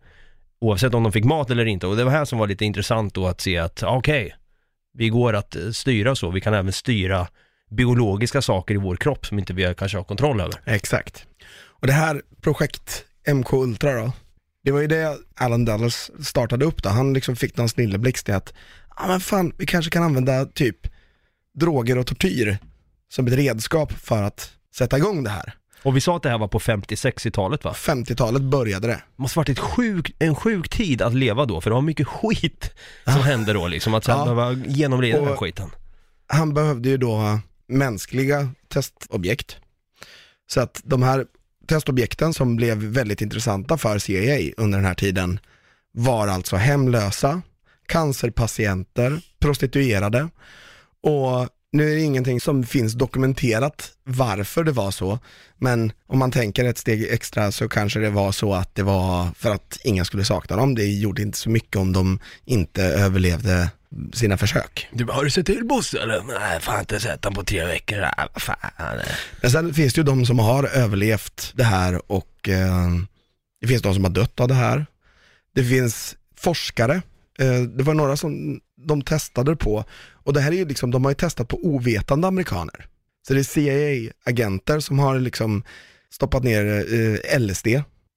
oavsett 0.60 0.94
om 0.94 1.02
de 1.02 1.12
fick 1.12 1.24
mat 1.24 1.50
eller 1.50 1.64
inte. 1.64 1.86
Och 1.86 1.96
det 1.96 2.04
var 2.04 2.12
här 2.12 2.24
som 2.24 2.38
var 2.38 2.46
lite 2.46 2.64
intressant 2.64 3.14
då 3.14 3.26
att 3.26 3.40
se 3.40 3.58
att, 3.58 3.82
ja, 3.82 3.96
okej, 3.96 4.34
vi 4.96 5.08
går 5.08 5.32
att 5.32 5.56
eh, 5.56 5.70
styra 5.70 6.14
så, 6.14 6.30
vi 6.30 6.40
kan 6.40 6.54
även 6.54 6.72
styra 6.72 7.28
biologiska 7.70 8.42
saker 8.42 8.74
i 8.74 8.78
vår 8.78 8.96
kropp 8.96 9.26
som 9.26 9.38
inte 9.38 9.52
vi 9.52 9.74
kanske 9.78 9.98
har 9.98 10.04
kontroll 10.04 10.40
över. 10.40 10.54
Exakt. 10.64 11.26
Och 11.80 11.86
det 11.86 11.92
här 11.92 12.22
projekt 12.40 13.04
MK 13.34 13.52
Ultra 13.52 13.92
då, 13.92 14.12
det 14.64 14.72
var 14.72 14.80
ju 14.80 14.86
det 14.86 15.18
Alan 15.34 15.64
Dulles 15.64 16.10
startade 16.26 16.64
upp 16.64 16.82
då. 16.82 16.88
Han 16.88 17.12
liksom 17.12 17.36
fick 17.36 17.56
någon 17.56 17.68
snilleblixt 17.68 18.28
i 18.28 18.32
att, 18.32 18.54
ja 18.96 19.06
men 19.06 19.20
fan, 19.20 19.52
vi 19.58 19.66
kanske 19.66 19.90
kan 19.90 20.02
använda 20.02 20.44
typ 20.46 20.76
droger 21.54 21.98
och 21.98 22.06
tortyr 22.06 22.58
som 23.08 23.26
ett 23.26 23.32
redskap 23.32 23.92
för 23.92 24.22
att 24.22 24.50
sätta 24.76 24.98
igång 24.98 25.24
det 25.24 25.30
här. 25.30 25.54
Och 25.82 25.96
vi 25.96 26.00
sa 26.00 26.16
att 26.16 26.22
det 26.22 26.28
här 26.30 26.38
var 26.38 26.48
på 26.48 26.58
50-60-talet 26.60 27.64
va? 27.64 27.72
50-talet 27.76 28.42
började 28.42 28.86
det. 28.88 29.02
måste 29.16 29.38
varit 29.38 29.48
ett 29.48 29.58
sjuk, 29.58 30.14
en 30.18 30.34
sjuk 30.34 30.68
tid 30.68 31.02
att 31.02 31.14
leva 31.14 31.44
då, 31.44 31.60
för 31.60 31.70
det 31.70 31.74
var 31.74 31.82
mycket 31.82 32.08
skit 32.08 32.70
som 33.04 33.22
hände 33.22 33.52
då 33.52 33.68
liksom, 33.68 33.94
att 33.94 34.04
sen 34.04 34.18
Ja. 34.18 34.24
behöva 34.24 34.52
genomlida 34.52 35.16
den 35.16 35.26
här 35.26 35.32
Och- 35.32 35.38
skiten. 35.40 35.70
Han 36.26 36.54
behövde 36.54 36.88
ju 36.88 36.96
då 36.96 37.38
mänskliga 37.68 38.48
testobjekt. 38.68 39.56
Så 40.50 40.60
att 40.60 40.80
de 40.84 41.02
här 41.02 41.26
testobjekten 41.68 42.34
som 42.34 42.56
blev 42.56 42.76
väldigt 42.78 43.20
intressanta 43.20 43.78
för 43.78 43.98
CIA 43.98 44.52
under 44.56 44.78
den 44.78 44.86
här 44.86 44.94
tiden 44.94 45.40
var 45.92 46.28
alltså 46.28 46.56
hemlösa, 46.56 47.42
cancerpatienter, 47.88 49.20
prostituerade 49.38 50.28
och 51.02 51.48
nu 51.76 51.90
är 51.90 51.94
det 51.94 52.00
ingenting 52.00 52.40
som 52.40 52.64
finns 52.64 52.92
dokumenterat 52.92 53.90
varför 54.04 54.64
det 54.64 54.72
var 54.72 54.90
så, 54.90 55.18
men 55.58 55.92
om 56.06 56.18
man 56.18 56.30
tänker 56.30 56.64
ett 56.64 56.78
steg 56.78 57.06
extra 57.10 57.52
så 57.52 57.68
kanske 57.68 58.00
det 58.00 58.10
var 58.10 58.32
så 58.32 58.54
att 58.54 58.74
det 58.74 58.82
var 58.82 59.28
för 59.38 59.50
att 59.50 59.78
ingen 59.84 60.04
skulle 60.04 60.24
sakna 60.24 60.56
dem. 60.56 60.74
Det 60.74 60.84
gjorde 60.84 61.22
inte 61.22 61.38
så 61.38 61.50
mycket 61.50 61.76
om 61.76 61.92
de 61.92 62.18
inte 62.44 62.82
överlevde 62.82 63.70
sina 64.12 64.36
försök. 64.36 64.88
Du, 64.92 65.04
har 65.04 65.24
du 65.24 65.30
sett 65.30 65.46
till 65.46 65.64
Bosse 65.64 66.02
eller? 66.02 66.22
Nej, 66.22 66.60
fan 66.60 66.80
inte 66.80 67.00
sett 67.00 67.24
han 67.24 67.34
på 67.34 67.44
tre 67.44 67.64
veckor. 67.64 67.96
Nej, 67.96 68.28
fan. 68.36 68.56
Men 69.40 69.50
sen 69.50 69.74
finns 69.74 69.94
det 69.94 69.98
ju 69.98 70.04
de 70.04 70.26
som 70.26 70.38
har 70.38 70.64
överlevt 70.64 71.52
det 71.54 71.64
här 71.64 72.12
och 72.12 72.48
eh, 72.48 72.88
det 73.60 73.66
finns 73.66 73.82
de 73.82 73.94
som 73.94 74.04
har 74.04 74.10
dött 74.10 74.40
av 74.40 74.48
det 74.48 74.54
här. 74.54 74.86
Det 75.54 75.64
finns 75.64 76.16
forskare, 76.36 77.02
det 77.76 77.82
var 77.82 77.94
några 77.94 78.16
som 78.16 78.60
de 78.86 79.02
testade 79.02 79.56
på 79.56 79.84
och 80.12 80.32
det 80.32 80.40
här 80.40 80.52
är 80.52 80.56
ju 80.56 80.64
liksom, 80.68 80.90
de 80.90 81.04
har 81.04 81.10
ju 81.10 81.14
testat 81.14 81.48
på 81.48 81.56
ovetande 81.66 82.28
amerikaner. 82.28 82.86
Så 83.28 83.34
det 83.34 83.40
är 83.40 83.44
CIA-agenter 83.44 84.80
som 84.80 84.98
har 84.98 85.18
liksom 85.18 85.62
stoppat 86.10 86.44
ner 86.44 86.64
eh, 86.94 87.38
LSD 87.40 87.66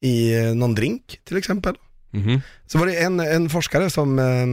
i 0.01 0.38
eh, 0.38 0.55
någon 0.55 0.75
drink 0.75 1.19
till 1.23 1.38
exempel. 1.38 1.75
Mhm. 2.11 2.41
Så 2.67 2.77
var 2.77 2.85
det 2.85 2.99
en, 2.99 3.19
en 3.19 3.49
forskare 3.49 3.89
som, 3.89 4.19
eh, 4.19 4.45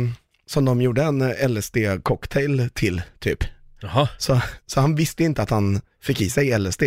som 0.47 0.65
de 0.65 0.83
gjorde 0.83 1.03
en 1.03 1.23
LSD-cocktail 1.23 2.69
till 2.75 3.03
typ. 3.19 3.45
Jaha. 3.81 4.09
Så, 4.19 4.41
så 4.67 4.81
han 4.81 4.95
visste 4.95 5.25
inte 5.25 5.43
att 5.43 5.51
han 5.51 5.81
fick 6.03 6.21
i 6.21 6.31
sig 6.31 6.59
LSD. 6.59 6.83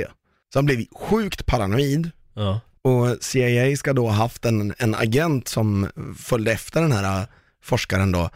Så 0.53 0.59
han 0.59 0.65
blev 0.65 0.85
sjukt 0.95 1.45
paranoid 1.45 2.11
Ja. 2.33 2.61
och 2.81 3.17
CIA 3.21 3.77
ska 3.77 3.93
då 3.93 4.07
ha 4.07 4.13
haft 4.13 4.45
en, 4.45 4.73
en 4.77 4.95
agent 4.95 5.47
som 5.47 5.87
följde 6.17 6.51
efter 6.51 6.81
den 6.81 6.91
här 6.91 7.27
forskaren 7.61 8.11
då, 8.11 8.29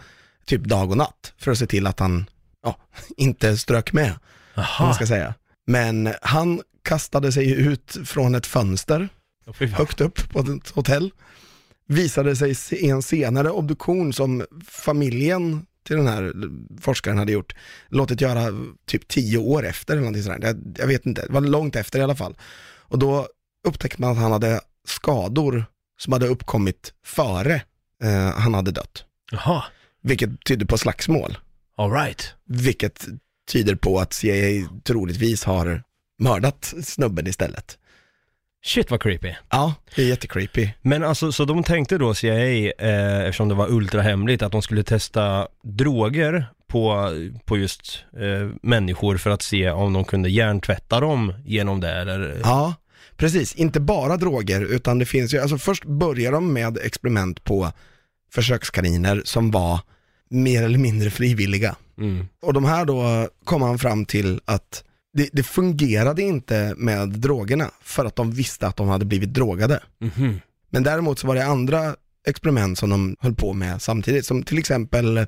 typ 0.45 0.63
dag 0.63 0.91
och 0.91 0.97
natt, 0.97 1.33
för 1.37 1.51
att 1.51 1.57
se 1.57 1.67
till 1.67 1.87
att 1.87 1.99
han 1.99 2.25
ja, 2.63 2.77
inte 3.17 3.57
strök 3.57 3.93
med, 3.93 4.13
om 4.55 4.63
man 4.79 4.93
ska 4.93 5.07
säga. 5.07 5.33
Men 5.67 6.13
han 6.21 6.61
kastade 6.81 7.31
sig 7.31 7.51
ut 7.51 7.97
från 8.05 8.35
ett 8.35 8.45
fönster 8.45 9.09
fan. 9.53 9.67
högt 9.67 10.01
upp 10.01 10.29
på 10.29 10.39
ett 10.39 10.69
hotell. 10.69 11.11
Visade 11.87 12.35
sig 12.35 12.55
i 12.71 12.89
en 12.89 13.01
senare 13.01 13.51
obduktion 13.51 14.13
som 14.13 14.45
familjen 14.67 15.65
till 15.83 15.95
den 15.95 16.07
här 16.07 16.33
forskaren 16.81 17.17
hade 17.17 17.31
gjort, 17.31 17.55
låtit 17.87 18.21
göra 18.21 18.41
typ 18.85 19.07
tio 19.07 19.37
år 19.37 19.65
efter 19.65 19.93
eller 19.93 20.01
någonting 20.01 20.23
sådär. 20.23 20.39
Jag, 20.41 20.75
jag 20.77 20.87
vet 20.87 21.05
inte, 21.05 21.25
det 21.25 21.33
var 21.33 21.41
långt 21.41 21.75
efter 21.75 21.99
i 21.99 22.01
alla 22.01 22.15
fall. 22.15 22.35
Och 22.77 22.99
då 22.99 23.27
upptäckte 23.67 24.01
man 24.01 24.11
att 24.11 24.17
han 24.17 24.31
hade 24.31 24.61
skador 24.87 25.65
som 25.99 26.13
hade 26.13 26.27
uppkommit 26.27 26.93
före 27.05 27.61
eh, 28.03 28.31
han 28.31 28.53
hade 28.53 28.71
dött. 28.71 29.05
Jaha. 29.33 29.63
Vilket 30.01 30.29
tydde 30.45 30.65
på 30.65 30.77
slagsmål. 30.77 31.37
All 31.77 31.91
right. 31.91 32.33
Vilket 32.45 33.07
tyder 33.51 33.75
på 33.75 33.99
att 33.99 34.13
CIA 34.13 34.67
troligtvis 34.83 35.43
har 35.43 35.83
mördat 36.19 36.73
snubben 36.83 37.27
istället. 37.27 37.77
Shit 38.65 38.91
vad 38.91 39.01
creepy. 39.01 39.33
Ja, 39.49 39.75
det 39.95 40.01
är 40.01 40.07
jättecreepy. 40.07 40.69
Men 40.81 41.03
alltså, 41.03 41.31
så 41.31 41.45
de 41.45 41.63
tänkte 41.63 41.97
då 41.97 42.13
CIA, 42.13 42.71
eh, 42.71 43.19
eftersom 43.19 43.49
det 43.49 43.55
var 43.55 43.71
ultrahemligt, 43.71 44.41
att 44.43 44.51
de 44.51 44.61
skulle 44.61 44.83
testa 44.83 45.47
droger 45.63 46.45
på, 46.67 47.11
på 47.45 47.57
just 47.57 48.03
eh, 48.17 48.49
människor 48.61 49.17
för 49.17 49.29
att 49.29 49.41
se 49.41 49.71
om 49.71 49.93
de 49.93 50.05
kunde 50.05 50.29
hjärntvätta 50.29 50.99
dem 50.99 51.33
genom 51.45 51.79
det 51.79 51.91
eller? 51.91 52.39
Ja, 52.43 52.75
precis. 53.17 53.55
Inte 53.55 53.79
bara 53.79 54.17
droger, 54.17 54.61
utan 54.61 54.99
det 54.99 55.05
finns 55.05 55.33
ju, 55.33 55.39
alltså 55.39 55.57
först 55.57 55.85
börjar 55.85 56.31
de 56.31 56.53
med 56.53 56.77
experiment 56.77 57.43
på 57.43 57.71
försökskaniner 58.33 59.21
som 59.25 59.51
var 59.51 59.79
mer 60.29 60.63
eller 60.63 60.77
mindre 60.77 61.09
frivilliga. 61.09 61.75
Mm. 61.97 62.25
Och 62.41 62.53
de 62.53 62.65
här 62.65 62.85
då 62.85 63.29
kom 63.43 63.61
han 63.61 63.79
fram 63.79 64.05
till 64.05 64.41
att 64.45 64.83
det, 65.13 65.29
det 65.33 65.43
fungerade 65.43 66.21
inte 66.21 66.73
med 66.77 67.09
drogerna 67.09 67.71
för 67.81 68.05
att 68.05 68.15
de 68.15 68.31
visste 68.31 68.67
att 68.67 68.75
de 68.77 68.87
hade 68.87 69.05
blivit 69.05 69.33
drogade. 69.33 69.83
Mhm. 69.99 70.41
Men 70.69 70.83
däremot 70.83 71.19
så 71.19 71.27
var 71.27 71.35
det 71.35 71.45
andra 71.45 71.95
experiment 72.27 72.77
som 72.79 72.89
de 72.89 73.15
höll 73.19 73.35
på 73.35 73.53
med 73.53 73.81
samtidigt, 73.81 74.25
som 74.25 74.43
till 74.43 74.57
exempel, 74.57 75.17
eh, 75.17 75.25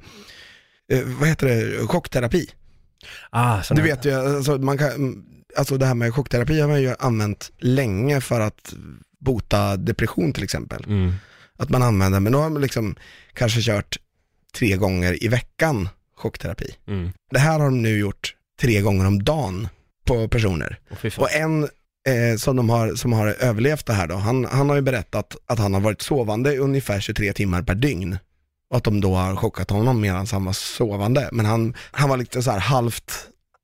vad 1.19 1.29
heter 1.29 1.47
det, 1.47 1.87
chockterapi. 1.87 2.49
Ah, 3.29 3.61
Du 3.69 3.81
vet 3.81 4.05
ju, 4.05 4.13
alltså, 4.13 4.57
man 4.57 4.77
kan, 4.77 5.25
alltså 5.57 5.77
det 5.77 5.85
här 5.85 5.93
med 5.93 6.13
chockterapi 6.13 6.59
har 6.59 6.67
man 6.67 6.81
ju 6.81 6.95
använt 6.99 7.51
länge 7.59 8.21
för 8.21 8.39
att 8.39 8.73
bota 9.19 9.77
depression 9.77 10.33
till 10.33 10.43
exempel. 10.43 10.83
Mm. 10.87 11.13
Att 11.57 11.69
man 11.69 11.83
använder, 11.83 12.19
men 12.19 12.31
då 12.33 12.39
har 12.39 12.49
man 12.49 12.61
liksom 12.61 12.95
kanske 13.33 13.61
kört 13.61 13.97
tre 14.57 14.75
gånger 14.77 15.23
i 15.23 15.27
veckan 15.27 15.89
chockterapi. 16.17 16.75
Mm. 16.87 17.11
Det 17.31 17.39
här 17.39 17.59
har 17.59 17.65
de 17.65 17.81
nu 17.81 17.97
gjort 17.99 18.35
tre 18.61 18.81
gånger 18.81 19.05
om 19.07 19.23
dagen 19.23 19.67
på 20.07 20.27
personer. 20.27 20.79
Fan. 21.01 21.11
Och 21.17 21.31
en 21.31 21.63
eh, 22.07 22.37
som, 22.37 22.55
de 22.55 22.69
har, 22.69 22.95
som 22.95 23.13
har 23.13 23.27
överlevt 23.27 23.85
det 23.85 23.93
här 23.93 24.07
då, 24.07 24.15
han, 24.15 24.45
han 24.45 24.69
har 24.69 24.75
ju 24.75 24.81
berättat 24.81 25.35
att 25.47 25.59
han 25.59 25.73
har 25.73 25.81
varit 25.81 26.01
sovande 26.01 26.57
ungefär 26.57 26.99
23 26.99 27.33
timmar 27.33 27.61
per 27.61 27.75
dygn. 27.75 28.17
Och 28.69 28.77
att 28.77 28.83
de 28.83 29.01
då 29.01 29.15
har 29.15 29.35
chockat 29.35 29.69
honom 29.69 30.01
medan 30.01 30.27
han 30.31 30.45
var 30.45 30.53
sovande. 30.53 31.29
Men 31.31 31.45
han, 31.45 31.73
han 31.91 32.09
var 32.09 32.17
lite 32.17 32.43
så 32.43 32.51
här 32.51 32.59
halvt 32.59 33.11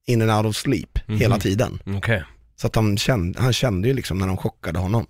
in 0.07 0.21
and 0.21 0.31
out 0.31 0.45
of 0.50 0.55
sleep 0.55 1.00
Mhm. 1.07 1.19
hela 1.19 1.39
tiden. 1.39 1.79
Okej. 1.98 2.24
Så 2.62 2.68
att 2.68 2.75
han 2.75 2.98
kände, 2.98 3.41
han 3.41 3.53
kände 3.53 3.88
ju 3.88 3.94
liksom 3.94 4.18
när 4.18 4.27
de 4.27 4.38
chockade 4.38 4.80
honom. 4.80 5.06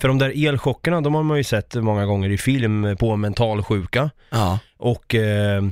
För 0.00 0.08
de 0.08 0.18
där 0.18 0.46
elchockerna, 0.48 1.00
de 1.00 1.14
har 1.14 1.22
man 1.22 1.36
ju 1.38 1.44
sett 1.44 1.74
många 1.74 2.06
gånger 2.06 2.30
i 2.30 2.38
film 2.38 2.96
på 2.98 3.16
mentalsjuka. 3.16 4.10
Ja. 4.30 4.58
Och 4.76 5.14
eh, 5.14 5.62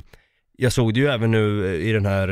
jag 0.57 0.71
såg 0.73 0.93
det 0.93 0.99
ju 0.99 1.07
även 1.07 1.31
nu 1.31 1.75
i 1.75 1.91
den 1.91 2.05
här, 2.05 2.27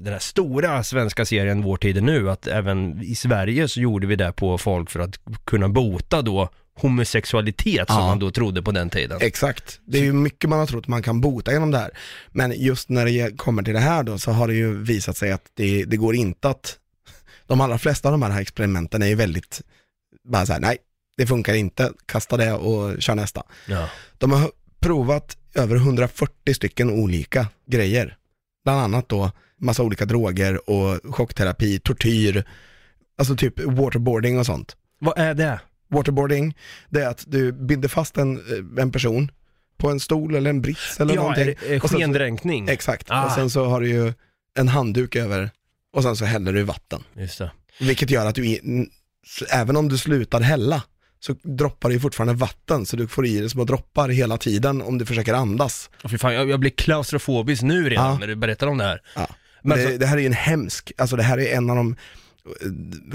den 0.00 0.12
här 0.12 0.18
stora 0.20 0.84
svenska 0.84 1.24
serien 1.24 1.62
Vår 1.62 1.76
tid 1.76 1.96
är 1.96 2.00
nu, 2.00 2.30
att 2.30 2.46
även 2.46 3.02
i 3.02 3.14
Sverige 3.14 3.68
så 3.68 3.80
gjorde 3.80 4.06
vi 4.06 4.16
det 4.16 4.32
på 4.32 4.58
folk 4.58 4.90
för 4.90 5.00
att 5.00 5.20
kunna 5.44 5.68
bota 5.68 6.22
då 6.22 6.48
homosexualitet 6.80 7.86
som 7.88 7.96
Ja. 7.98 8.06
man 8.06 8.18
då 8.18 8.30
trodde 8.30 8.62
på 8.62 8.70
den 8.70 8.90
tiden. 8.90 9.18
Exakt. 9.20 9.80
Det 9.86 9.98
är 9.98 10.02
ju 10.02 10.12
mycket 10.12 10.50
man 10.50 10.58
har 10.58 10.66
trott 10.66 10.88
man 10.88 11.02
kan 11.02 11.20
bota 11.20 11.52
genom 11.52 11.70
det 11.70 11.78
här. 11.78 11.90
Men 12.32 12.52
just 12.56 12.88
när 12.88 13.04
det 13.04 13.36
kommer 13.38 13.62
till 13.62 13.74
det 13.74 13.80
här 13.80 14.02
då 14.02 14.18
så 14.18 14.30
har 14.30 14.48
det 14.48 14.54
ju 14.54 14.78
visat 14.82 15.16
sig 15.16 15.32
att 15.32 15.42
det, 15.56 15.84
det 15.84 15.96
går 15.96 16.14
inte 16.14 16.48
att, 16.48 16.76
de 17.46 17.60
allra 17.60 17.78
flesta 17.78 18.08
av 18.08 18.12
de 18.12 18.22
här 18.22 18.40
experimenten 18.40 19.02
är 19.02 19.06
ju 19.06 19.14
väldigt, 19.14 19.62
bara 20.28 20.46
så 20.46 20.52
här, 20.52 20.60
nej, 20.60 20.76
det 21.16 21.26
funkar 21.26 21.54
inte, 21.54 21.92
kasta 22.06 22.36
det 22.36 22.52
och 22.52 23.02
kör 23.02 23.14
nästa. 23.14 23.42
Ja. 23.68 23.88
De 24.18 24.32
har 24.32 24.50
provat 24.80 25.36
över 25.54 25.76
140 25.76 26.54
stycken 26.54 26.90
olika 26.90 27.46
grejer. 27.66 28.16
Bland 28.64 28.80
annat 28.80 29.08
då 29.08 29.30
massa 29.60 29.82
olika 29.82 30.04
droger 30.04 30.70
och 30.70 31.14
chockterapi, 31.14 31.78
tortyr, 31.78 32.44
alltså 33.18 33.36
typ 33.36 33.60
waterboarding 33.64 34.38
och 34.38 34.46
sånt. 34.46 34.76
Vad 34.98 35.18
är 35.18 35.34
det? 35.34 35.60
Waterboarding, 35.90 36.56
det 36.88 37.02
är 37.02 37.08
att 37.08 37.24
du 37.26 37.52
binder 37.52 37.88
fast 37.88 38.16
en, 38.18 38.40
en 38.78 38.92
person 38.92 39.30
på 39.78 39.90
en 39.90 40.00
stol 40.00 40.34
eller 40.34 40.50
en 40.50 40.62
brits 40.62 41.00
eller 41.00 41.14
ja, 41.14 41.20
någonting. 41.20 41.54
det, 41.60 41.74
eh, 41.74 41.80
så- 41.80 41.88
skendränkning. 41.88 42.68
Exakt, 42.68 43.06
Ah. 43.10 43.24
och 43.26 43.32
sen 43.32 43.50
så 43.50 43.64
har 43.64 43.80
du 43.80 43.88
ju 43.88 44.12
en 44.58 44.68
handduk 44.68 45.16
över 45.16 45.50
och 45.96 46.02
sen 46.02 46.16
så 46.16 46.24
häller 46.24 46.52
du 46.52 46.60
i 46.60 46.62
vatten. 46.62 47.02
Just 47.16 47.38
det. 47.38 47.50
Vilket 47.80 48.10
gör 48.10 48.26
att 48.26 48.34
du, 48.34 48.58
även 49.52 49.76
om 49.76 49.88
du 49.88 49.98
slutar 49.98 50.40
hälla, 50.40 50.82
så 51.20 51.32
droppar 51.42 51.88
det 51.88 51.94
ju 51.94 52.00
fortfarande 52.00 52.34
vatten, 52.34 52.86
så 52.86 52.96
du 52.96 53.08
får 53.08 53.26
i 53.26 53.38
dig 53.40 53.50
små 53.50 53.64
droppar 53.64 54.08
hela 54.08 54.38
tiden 54.38 54.82
om 54.82 54.98
du 54.98 55.06
försöker 55.06 55.34
andas. 55.34 55.90
Åh, 56.04 56.10
fy 56.10 56.18
fan, 56.18 56.34
jag, 56.34 56.48
jag 56.50 56.60
blir 56.60 56.70
klaustrofobisk 56.70 57.62
nu 57.62 57.88
redan 57.90 58.06
Ja. 58.06 58.18
när 58.18 58.26
du 58.26 58.36
berättar 58.36 58.66
om 58.66 58.78
det 58.78 58.84
här. 58.84 59.00
Ja. 59.14 59.26
Men 59.62 59.78
det, 59.78 59.84
alltså- 59.84 59.98
det 59.98 60.06
här 60.06 60.16
är 60.16 60.20
ju 60.20 60.26
en 60.26 60.32
hemsk, 60.32 60.92
alltså 60.98 61.16
det 61.16 61.22
här 61.22 61.38
är 61.38 61.56
en 61.56 61.70
av 61.70 61.76
de, 61.76 61.96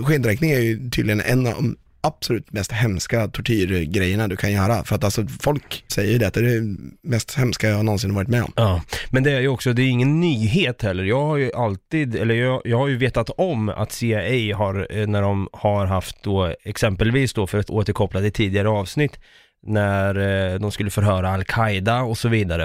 skendränkning 0.06 0.52
är 0.52 0.60
ju 0.60 0.90
tydligen 0.90 1.22
en 1.22 1.48
av 1.48 1.54
de 1.54 1.78
absolut 2.02 2.52
mest 2.52 2.72
hemska 2.72 3.28
tortyrgrejerna 3.28 4.28
du 4.28 4.36
kan 4.38 4.52
göra. 4.52 4.84
För 4.84 4.96
att 4.96 5.04
alltså 5.04 5.28
folk 5.42 5.84
säger 5.88 6.12
ju 6.12 6.18
det, 6.18 6.28
att 6.28 6.34
det 6.34 6.40
är 6.40 6.62
det 6.62 6.78
mest 7.04 7.36
hemska 7.36 7.70
jag 7.70 7.86
någonsin 7.86 8.16
varit 8.16 8.28
med 8.28 8.44
om. 8.44 8.54
Ja, 8.56 8.82
men 9.10 9.24
det 9.24 9.32
är 9.32 9.40
ju 9.40 9.48
också, 9.48 9.74
det 9.74 9.82
är 9.82 9.90
ingen 9.90 10.20
nyhet 10.20 10.82
heller. 10.82 11.04
Jag 11.04 11.26
har 11.26 11.38
ju 11.38 11.52
alltid, 11.54 12.16
eller 12.16 12.36
jag, 12.36 12.62
jag 12.66 12.78
har 12.78 12.88
ju 12.88 12.98
vetat 12.98 13.30
om 13.30 13.70
att 13.70 13.92
CIA 13.92 14.58
har, 14.58 14.88
eh, 14.90 15.08
när 15.08 15.22
de 15.22 15.50
har 15.54 15.86
haft 15.86 16.24
då, 16.24 16.54
exempelvis 16.64 17.34
då 17.34 17.48
för 17.48 17.58
att 17.58 17.70
återkoppla 17.70 18.20
till 18.20 18.32
tidigare 18.32 18.70
avsnitt, 18.70 19.20
när 19.64 20.16
eh, 20.54 20.60
de 20.60 20.72
skulle 20.72 20.90
förhöra 20.90 21.30
Al-Qaida 21.30 22.02
och 22.02 22.18
så 22.18 22.30
vidare. 22.30 22.64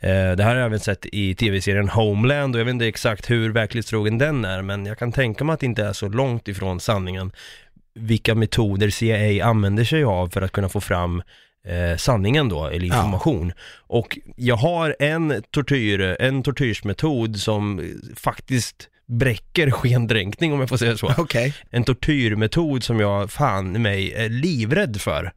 Eh, 0.00 0.36
det 0.36 0.42
här 0.42 0.48
har 0.48 0.56
jag 0.56 0.66
även 0.66 0.80
sett 0.80 1.06
i 1.06 1.34
tv-serien 1.34 1.88
Homeland 1.88 2.54
och 2.54 2.60
jag 2.60 2.64
vet 2.64 2.72
inte 2.72 2.86
exakt 2.86 3.30
hur 3.30 3.50
verklighetstrogen 3.50 4.18
den 4.18 4.44
är, 4.44 4.62
men 4.62 4.86
jag 4.86 4.98
kan 4.98 5.12
tänka 5.12 5.44
mig 5.44 5.54
att 5.54 5.60
det 5.60 5.66
inte 5.66 5.84
är 5.84 5.92
så 5.92 6.08
långt 6.08 6.48
ifrån 6.48 6.80
sanningen 6.80 7.32
vilka 7.94 8.34
metoder 8.34 8.90
CIA 8.90 9.46
använder 9.46 9.84
sig 9.84 10.04
av 10.04 10.28
för 10.28 10.42
att 10.42 10.52
kunna 10.52 10.68
få 10.68 10.80
fram 10.80 11.22
eh, 11.66 11.96
sanningen 11.96 12.48
då, 12.48 12.66
eller 12.66 12.86
Ja. 12.86 12.96
information. 12.96 13.52
Och 13.76 14.18
jag 14.36 14.56
har 14.56 14.96
en 14.98 15.42
tortyr, 15.50 16.00
en 16.20 16.42
tortyrsmetod 16.42 17.36
som 17.36 17.92
faktiskt 18.16 18.88
bräcker 19.06 19.70
skendränkning 19.70 20.52
om 20.52 20.60
jag 20.60 20.68
får 20.68 20.76
säga 20.76 20.96
så. 20.96 21.14
Okej. 21.18 21.54
En 21.70 21.84
tortyrmetod 21.84 22.84
som 22.84 23.00
jag 23.00 23.30
fan 23.30 23.82
mig 23.82 24.12
är 24.12 24.28
livrädd 24.28 25.00
för. 25.00 25.32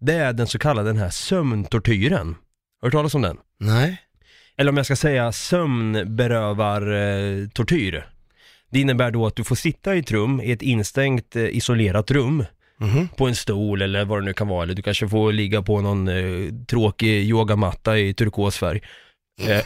Det 0.00 0.14
är 0.14 0.32
den 0.32 0.46
så 0.46 0.58
kallade 0.58 0.88
den 0.88 0.98
här 0.98 1.10
sömntortyren. 1.10 2.34
Har 2.80 2.88
du 2.88 2.92
talas 2.92 3.14
om 3.14 3.22
den? 3.22 3.36
Nej. 3.60 3.96
Eller 4.56 4.70
om 4.70 4.76
jag 4.76 4.86
ska 4.86 4.96
säga 4.96 5.32
sömnberövar 5.32 6.92
eh, 6.92 7.48
tortyr. 7.48 8.06
Det 8.72 8.80
innebär 8.80 9.10
då 9.10 9.26
att 9.26 9.36
du 9.36 9.44
får 9.44 9.56
sitta 9.56 9.94
i 9.94 9.98
ett 9.98 10.10
rum, 10.10 10.40
i 10.40 10.52
ett 10.52 10.62
instängt 10.62 11.36
eh, 11.36 11.44
isolerat 11.56 12.10
rum, 12.10 12.44
Mhm. 12.80 13.08
på 13.16 13.26
en 13.28 13.34
stol 13.36 13.82
eller 13.82 14.04
vad 14.04 14.20
det 14.20 14.24
nu 14.24 14.32
kan 14.32 14.48
vara, 14.48 14.62
eller 14.62 14.74
du 14.74 14.82
kanske 14.82 15.08
får 15.08 15.32
ligga 15.32 15.62
på 15.62 15.80
någon 15.80 16.08
eh, 16.08 16.52
tråkig 16.68 17.22
yogamatta 17.22 17.98
i 17.98 18.14
turkosfärg. 18.14 18.80
Eh. 19.40 19.46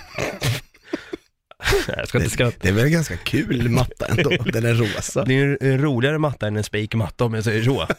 Nej, 1.89 1.97
jag 1.99 2.09
ska 2.09 2.19
inte 2.19 2.31
skratta. 2.31 2.57
Det 2.61 2.69
är 2.69 2.73
väl 2.73 2.89
ganska 2.89 3.17
kul 3.17 3.69
matta 3.69 4.07
ändå, 4.07 4.31
den 4.31 4.65
är 4.67 4.75
rosa. 4.75 5.25
Det 5.25 5.35
är 5.35 5.45
en, 5.45 5.73
en 5.73 5.79
roligare 5.81 6.19
matta 6.19 6.47
än 6.47 6.57
en 6.57 6.65
spikmatta 6.65 7.25
om 7.25 7.35
jag 7.35 7.45
säger 7.45 7.63
så. 7.65 7.87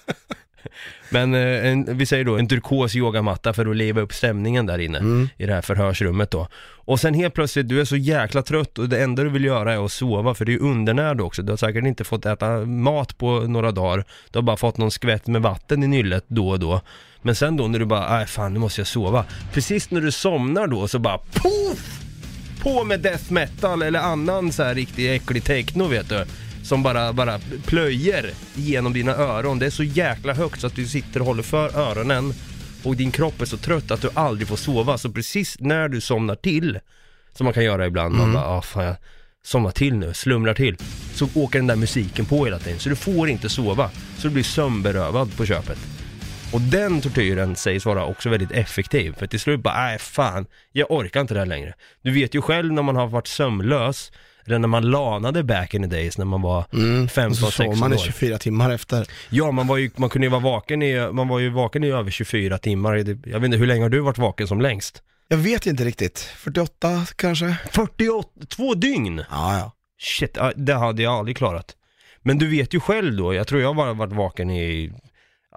Men 1.09 1.33
eh, 1.33 1.65
en, 1.67 1.97
vi 1.97 2.05
säger 2.05 2.23
då 2.23 2.37
en 2.37 2.47
turkos 2.47 2.95
yogamatta 2.95 3.53
för 3.53 3.65
att 3.65 3.75
leva 3.75 4.01
upp 4.01 4.13
stämningen 4.13 4.65
där 4.65 4.79
inne 4.79 4.97
Mm. 4.97 5.29
i 5.37 5.45
det 5.45 5.53
här 5.53 5.61
förhörsrummet 5.61 6.31
då. 6.31 6.47
Och 6.75 6.99
sen 6.99 7.13
helt 7.13 7.33
plötsligt, 7.33 7.69
du 7.69 7.81
är 7.81 7.85
så 7.85 7.95
jäkla 7.95 8.41
trött 8.41 8.77
och 8.79 8.89
det 8.89 9.03
enda 9.03 9.23
du 9.23 9.29
vill 9.29 9.45
göra 9.45 9.73
är 9.73 9.85
att 9.85 9.91
sova 9.91 10.33
för 10.33 10.45
du 10.45 10.53
är 10.53 10.61
undernärd 10.61 11.21
också. 11.21 11.41
Du 11.41 11.51
har 11.51 11.57
säkert 11.57 11.85
inte 11.85 12.03
fått 12.03 12.25
äta 12.25 12.49
mat 12.65 13.17
på 13.17 13.39
några 13.39 13.71
dagar. 13.71 14.05
Du 14.31 14.37
har 14.39 14.43
bara 14.43 14.57
fått 14.57 14.77
någon 14.77 14.91
skvätt 14.91 15.27
med 15.27 15.41
vatten 15.41 15.83
i 15.83 15.87
nyllet 15.87 16.23
då 16.27 16.49
och 16.49 16.59
då. 16.59 16.81
Men 17.21 17.35
sen 17.35 17.57
då 17.57 17.67
när 17.67 17.79
du 17.79 17.85
bara, 17.85 18.17
nej 18.17 18.25
fan 18.25 18.53
nu 18.53 18.59
måste 18.59 18.81
jag 18.81 18.87
sova. 18.87 19.25
Precis 19.53 19.91
när 19.91 20.01
du 20.01 20.11
somnar 20.11 20.67
då 20.67 20.87
så 20.87 20.99
bara 20.99 21.17
poff! 21.17 22.01
På 22.63 22.83
med 22.83 22.99
death 22.99 23.31
metal 23.33 23.81
eller 23.81 23.99
annan 23.99 24.51
så 24.51 24.63
här 24.63 24.75
riktig 24.75 25.13
äcklig 25.15 25.43
techno 25.43 25.87
vet 25.87 26.09
du. 26.09 26.25
Som 26.67 26.83
bara, 26.83 27.13
bara 27.13 27.39
plöjer 27.65 28.31
genom 28.55 28.93
dina 28.93 29.15
öron. 29.15 29.59
Det 29.59 29.65
är 29.65 29.69
så 29.69 29.83
jäkla 29.83 30.33
högt 30.33 30.61
så 30.61 30.67
att 30.67 30.75
du 30.75 30.87
sitter 30.87 31.19
och 31.19 31.25
håller 31.25 31.43
för 31.43 31.77
öronen 31.77 32.33
och 32.83 32.95
din 32.95 33.11
kropp 33.11 33.41
är 33.41 33.45
så 33.45 33.57
trött 33.57 33.91
att 33.91 34.01
du 34.01 34.09
aldrig 34.13 34.47
får 34.47 34.55
sova. 34.55 34.97
Så 34.97 35.11
precis 35.11 35.59
när 35.59 35.89
du 35.89 36.01
somnar 36.01 36.35
till, 36.35 36.79
som 37.33 37.43
man 37.43 37.53
kan 37.53 37.63
göra 37.63 37.85
ibland, 37.85 38.15
man 38.15 38.33
bara, 38.33 38.45
ah 38.45 38.61
fan 38.61 38.83
jag 38.83 38.95
somnar 39.43 39.71
till 39.71 39.95
nu, 39.95 40.13
slumrar 40.13 40.53
till. 40.53 40.77
Så 41.13 41.29
åker 41.35 41.59
den 41.59 41.67
där 41.67 41.75
musiken 41.75 42.25
på 42.25 42.45
hela 42.45 42.59
tiden, 42.59 42.79
så 42.79 42.89
du 42.89 42.95
får 42.95 43.29
inte 43.29 43.49
sova. 43.49 43.89
Så 44.17 44.27
du 44.27 44.33
blir 44.33 44.43
sömnberövad 44.43 45.37
på 45.37 45.45
köpet. 45.45 45.77
Och 46.53 46.61
den 46.61 47.01
tortyren 47.01 47.55
sägs 47.55 47.85
vara 47.85 48.05
också 48.05 48.29
väldigt 48.29 48.51
effektiv, 48.51 49.15
för 49.19 49.27
till 49.27 49.39
slut 49.39 49.59
bara, 49.59 49.75
nej 49.75 49.99
fan, 49.99 50.45
jag 50.71 50.91
orkar 50.91 51.21
inte 51.21 51.33
det 51.33 51.39
här 51.39 51.47
längre. 51.47 51.73
Du 52.01 52.11
vet 52.11 52.35
ju 52.35 52.41
själv 52.41 52.73
när 52.73 52.81
man 52.83 52.95
har 52.95 53.07
varit 53.07 53.27
sömnlös, 53.27 54.11
eller 54.47 54.59
när 54.59 54.67
man 54.67 54.91
lanade 54.91 55.43
back 55.43 55.73
in 55.73 55.81
the 55.81 55.87
days 55.87 56.17
när 56.17 56.25
man 56.25 56.41
var 56.41 56.65
Mm. 56.73 57.07
15, 57.07 57.31
Och 57.31 57.37
så 57.37 57.45
16 57.45 57.65
sov 57.65 57.77
man 57.77 57.93
i 57.93 57.95
år. 57.95 57.99
24 57.99 58.37
timmar 58.37 58.69
efter. 58.73 59.07
Ja, 59.29 59.51
man, 59.51 59.67
var 59.67 59.77
ju, 59.77 59.91
man 59.95 60.09
kunde 60.09 60.25
ju 60.25 60.31
vara 60.31 60.41
vaken 60.41 60.81
i, 60.81 61.11
man 61.11 61.27
var 61.27 61.39
ju 61.39 61.49
vaken 61.49 61.83
i 61.83 61.91
över 61.91 62.11
24 62.11 62.57
timmar. 62.57 62.95
Jag 63.25 63.39
vet 63.39 63.43
inte, 63.45 63.57
hur 63.57 63.67
länge 63.67 63.83
har 63.83 63.89
du 63.89 63.99
varit 63.99 64.17
vaken 64.17 64.47
som 64.47 64.61
längst? 64.61 65.01
Jag 65.27 65.37
vet 65.37 65.65
inte 65.65 65.83
riktigt, 65.85 66.19
48 66.19 67.05
kanske? 67.15 67.55
48, 67.71 68.29
två 68.49 68.73
dygn! 68.73 69.17
Ja, 69.31 69.57
ja. 69.59 69.71
Shit, 69.99 70.37
det 70.55 70.73
hade 70.73 71.03
jag 71.03 71.13
aldrig 71.13 71.37
klarat. 71.37 71.75
Men 72.21 72.37
du 72.37 72.47
vet 72.47 72.73
ju 72.73 72.79
själv 72.79 73.17
då, 73.17 73.33
jag 73.33 73.47
tror 73.47 73.61
jag 73.61 73.75
bara 73.75 73.93
varit 73.93 74.13
vaken 74.13 74.49
i 74.49 74.91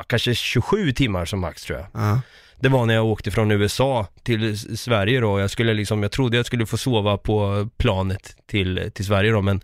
kanske 0.08 0.34
27 0.34 0.92
timmar 0.92 1.24
som 1.24 1.40
max 1.40 1.64
tror 1.64 1.78
jag. 1.78 1.88
Ja. 1.92 2.20
Det 2.60 2.68
var 2.68 2.86
när 2.86 2.94
jag 2.94 3.06
åkte 3.06 3.30
från 3.30 3.50
USA 3.50 4.06
till 4.22 4.58
Sverige 4.78 5.20
då. 5.20 5.40
Jag 5.40 5.50
skulle 5.50 5.74
liksom, 5.74 6.02
jag 6.02 6.12
trodde 6.12 6.36
jag 6.36 6.46
skulle 6.46 6.66
få 6.66 6.76
sova 6.76 7.16
på 7.18 7.68
planet 7.76 8.36
till, 8.46 8.90
till 8.94 9.04
Sverige 9.04 9.32
då, 9.32 9.42
men 9.42 9.60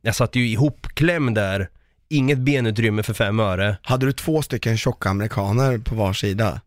jag 0.00 0.14
satt 0.14 0.36
ju 0.36 0.48
ihopklämd 0.48 1.34
där. 1.34 1.68
Inget 2.08 2.38
benutrymme 2.38 3.02
för 3.02 3.14
fem 3.14 3.40
öre. 3.40 3.76
Hade 3.82 4.06
du 4.06 4.12
två 4.12 4.42
stycken 4.42 4.78
tjocka 4.78 5.08
amerikaner 5.08 5.78
på 5.78 5.94
var 5.94 6.12
sida? 6.12 6.60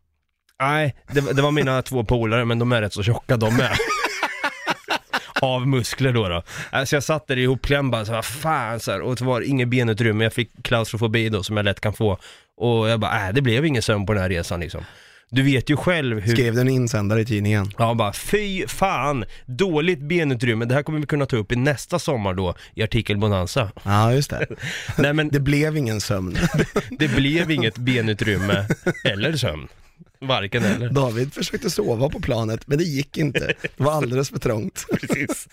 Nej, 0.61 0.95
det, 1.11 1.33
det 1.33 1.41
var 1.41 1.51
mina 1.51 1.81
två 1.81 2.03
polare, 2.03 2.45
men 2.45 2.59
de 2.59 2.71
är 2.71 2.81
rätt 2.81 2.93
så 2.93 3.03
tjocka 3.03 3.37
de 3.37 3.55
med. 3.55 3.71
Av 5.41 5.67
muskler 5.67 6.13
då 6.13 6.29
då. 6.29 6.43
Alltså 6.69 6.95
jag 6.95 7.03
satt 7.03 7.27
där 7.27 7.37
ihopklämd 7.37 7.91
bara 7.91 8.05
så 8.05 8.11
vad 8.11 8.25
fan 8.25 8.79
så 8.79 8.91
här, 8.91 9.01
och 9.01 9.15
det 9.15 9.25
var 9.25 9.41
inget 9.41 9.67
benutrymme, 9.67 10.23
jag 10.23 10.33
fick 10.33 10.63
klaustrofobi 10.63 11.29
då 11.29 11.43
som 11.43 11.57
jag 11.57 11.63
lätt 11.63 11.81
kan 11.81 11.93
få. 11.93 12.17
Och 12.57 12.89
jag 12.89 12.99
bara, 12.99 13.27
äh, 13.27 13.33
det 13.33 13.41
blev 13.41 13.65
ingen 13.65 13.81
sömn 13.81 14.05
på 14.05 14.13
den 14.13 14.21
här 14.21 14.29
resan 14.29 14.59
liksom. 14.59 14.85
Du 15.29 15.43
vet 15.43 15.69
ju 15.69 15.77
själv 15.77 16.19
hur... 16.19 16.33
Skrev 16.33 16.55
du 16.55 16.61
en 16.61 16.69
insändare 16.69 17.21
i 17.21 17.25
tidningen? 17.25 17.71
Ja, 17.77 17.93
bara 17.93 18.13
fy 18.13 18.67
fan, 18.67 19.25
dåligt 19.45 19.99
benutrymme. 19.99 20.65
Det 20.65 20.75
här 20.75 20.83
kommer 20.83 20.99
vi 20.99 21.05
kunna 21.05 21.25
ta 21.25 21.35
upp 21.35 21.51
i 21.51 21.55
nästa 21.55 21.99
sommar 21.99 22.33
då, 22.33 22.55
i 22.75 22.83
artikel 22.83 23.17
Bonanza. 23.17 23.71
Ja, 23.83 24.13
just 24.13 24.29
det. 24.29 24.47
Nej 24.97 25.13
men 25.13 25.29
Det 25.29 25.39
blev 25.39 25.77
ingen 25.77 26.01
sömn. 26.01 26.37
det 26.99 27.07
blev 27.07 27.51
inget 27.51 27.77
benutrymme 27.77 28.65
eller 29.03 29.37
sömn. 29.37 29.67
Varken 30.19 30.63
eller. 30.63 30.89
David 30.89 31.33
försökte 31.33 31.69
sova 31.69 32.09
på 32.09 32.19
planet, 32.19 32.67
men 32.67 32.77
det 32.77 32.83
gick 32.83 33.17
inte. 33.17 33.53
Det 33.61 33.83
var 33.83 33.91
alldeles 33.91 34.29
för 34.29 34.39
trångt. 34.39 34.85
Precis. 35.01 35.47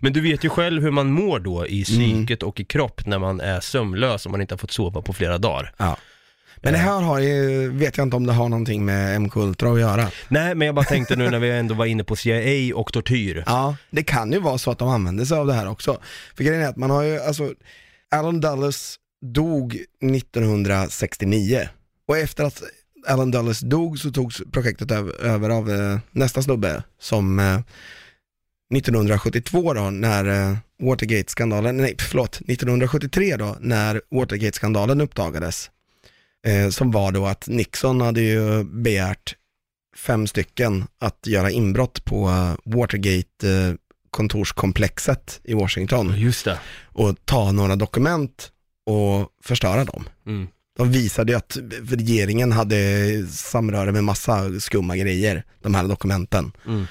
Men 0.00 0.12
du 0.12 0.20
vet 0.20 0.44
ju 0.44 0.48
själv 0.48 0.82
hur 0.82 0.90
man 0.90 1.10
mår 1.10 1.38
då 1.38 1.66
i 1.66 1.84
psyket 1.84 2.42
och 2.42 2.60
i 2.60 2.64
kropp 2.64 3.06
när 3.06 3.18
man 3.18 3.40
är 3.40 3.60
sömnlös 3.60 4.26
och 4.26 4.32
man 4.32 4.40
inte 4.40 4.54
har 4.54 4.58
fått 4.58 4.72
sova 4.72 5.02
på 5.02 5.12
flera 5.12 5.38
dagar. 5.38 5.72
Ja. 5.76 5.96
Men 6.64 6.72
det 6.72 6.78
här 6.78 7.00
har 7.02 7.18
ju, 7.18 7.68
vet 7.70 7.96
jag 7.96 8.06
inte 8.06 8.16
om 8.16 8.26
det 8.26 8.32
har 8.32 8.48
någonting 8.48 8.84
med 8.84 9.20
MK 9.22 9.36
Ultra 9.36 9.72
att 9.72 9.80
göra. 9.80 10.10
Nej, 10.28 10.54
men 10.54 10.66
jag 10.66 10.74
bara 10.74 10.84
tänkte 10.84 11.16
nu 11.16 11.30
när 11.30 11.38
vi 11.38 11.50
ändå 11.50 11.74
var 11.74 11.86
inne 11.86 12.04
på 12.04 12.16
CIA 12.16 12.76
och 12.76 12.92
tortyr. 12.92 13.42
Ja, 13.46 13.76
det 13.90 14.02
kan 14.02 14.32
ju 14.32 14.38
vara 14.38 14.58
så 14.58 14.70
att 14.70 14.78
de 14.78 14.88
använder 14.88 15.24
sig 15.24 15.36
av 15.38 15.46
det 15.46 15.52
här 15.52 15.68
också. 15.68 16.00
För 16.36 16.44
grejen 16.44 16.62
är 16.62 16.68
att 16.68 16.76
man 16.76 16.90
har 16.90 17.02
ju, 17.02 17.20
alltså, 17.20 17.52
Alan 18.10 18.40
Dulles 18.40 18.96
dog 19.34 19.78
1969. 20.02 21.68
Och 22.08 22.18
efter 22.18 22.44
att 22.44 22.62
Alan 23.08 23.30
Dulles 23.30 23.60
dog 23.60 23.98
så 23.98 24.10
togs 24.10 24.42
projektet 24.52 24.90
öv- 24.90 25.20
över 25.22 25.50
av 25.50 25.70
eh, 25.70 25.98
nästa 26.10 26.42
snubbe 26.42 26.82
som 27.00 27.38
eh, 27.38 27.58
1972 28.76 29.74
då 29.74 29.80
när 29.90 30.24
eh, 30.50 30.56
Watergate-skandalen, 30.82 31.76
nej 31.76 31.96
förlåt, 31.98 32.40
1973 32.48 33.36
då 33.36 33.56
när 33.60 34.00
Watergate-skandalen 34.10 35.00
uppdagades. 35.00 35.70
Eh, 36.44 36.68
som 36.68 36.90
var 36.90 37.12
då 37.12 37.26
att 37.26 37.48
Nixon 37.48 38.00
hade 38.00 38.20
ju 38.20 38.64
begärt 38.64 39.34
fem 39.96 40.26
stycken 40.26 40.84
att 40.98 41.26
göra 41.26 41.50
inbrott 41.50 42.04
på 42.04 42.28
eh, 42.28 42.54
Watergate 42.64 43.48
eh, 43.48 43.74
kontorskomplexet 44.10 45.40
i 45.44 45.54
Washington 45.54 46.14
Just 46.16 46.44
det. 46.44 46.58
och 46.84 47.16
ta 47.24 47.52
några 47.52 47.76
dokument 47.76 48.50
och 48.86 49.28
förstöra 49.42 49.84
dem. 49.84 50.08
Mm. 50.26 50.48
De 50.76 50.92
visade 50.92 51.32
ju 51.32 51.38
att 51.38 51.56
regeringen 51.90 52.52
hade 52.52 52.76
samröre 53.30 53.92
med 53.92 54.04
massa 54.04 54.60
skumma 54.60 54.96
grejer, 54.96 55.44
de 55.62 55.74
här 55.74 55.84
dokumenten. 55.84 56.52
Mm. 56.66 56.86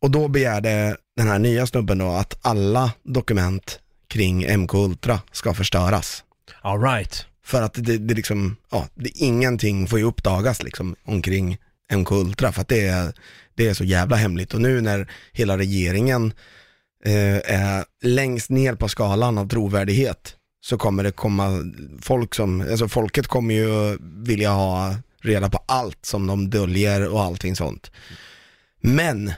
Och 0.00 0.10
då 0.10 0.28
begärde 0.28 0.96
den 1.16 1.28
här 1.28 1.38
nya 1.38 1.66
snubben 1.66 1.98
då 1.98 2.08
att 2.08 2.38
alla 2.42 2.92
dokument 3.02 3.80
kring 4.08 4.58
MK 4.58 4.74
Ultra 4.74 5.20
ska 5.32 5.54
förstöras. 5.54 6.24
All 6.62 6.80
right. 6.82 7.26
För 7.46 7.62
att 7.62 7.74
det, 7.74 7.98
det 7.98 8.14
liksom, 8.14 8.56
ja, 8.70 8.88
det, 8.94 9.08
ingenting 9.08 9.86
får 9.86 9.98
ju 9.98 10.04
uppdagas 10.04 10.62
liksom 10.62 10.96
omkring 11.04 11.58
MK 11.92 12.12
Ultra 12.12 12.52
för 12.52 12.60
att 12.60 12.68
det 12.68 12.86
är, 12.86 13.12
det 13.54 13.68
är 13.68 13.74
så 13.74 13.84
jävla 13.84 14.16
hemligt. 14.16 14.54
Och 14.54 14.60
nu 14.60 14.80
när 14.80 15.10
hela 15.32 15.58
regeringen 15.58 16.32
eh, 17.04 17.36
är 17.36 17.84
längst 18.02 18.50
ner 18.50 18.74
på 18.74 18.88
skalan 18.88 19.38
av 19.38 19.48
trovärdighet 19.48 20.36
så 20.60 20.78
kommer 20.78 21.02
det 21.02 21.12
komma 21.12 21.72
folk 22.02 22.34
som, 22.34 22.60
alltså 22.60 22.88
folket 22.88 23.26
kommer 23.26 23.54
ju 23.54 23.98
vilja 24.00 24.50
ha 24.50 24.96
reda 25.22 25.50
på 25.50 25.58
allt 25.66 26.06
som 26.06 26.26
de 26.26 26.50
döljer 26.50 27.08
och 27.08 27.22
allting 27.22 27.56
sånt. 27.56 27.90
Men, 28.80 29.32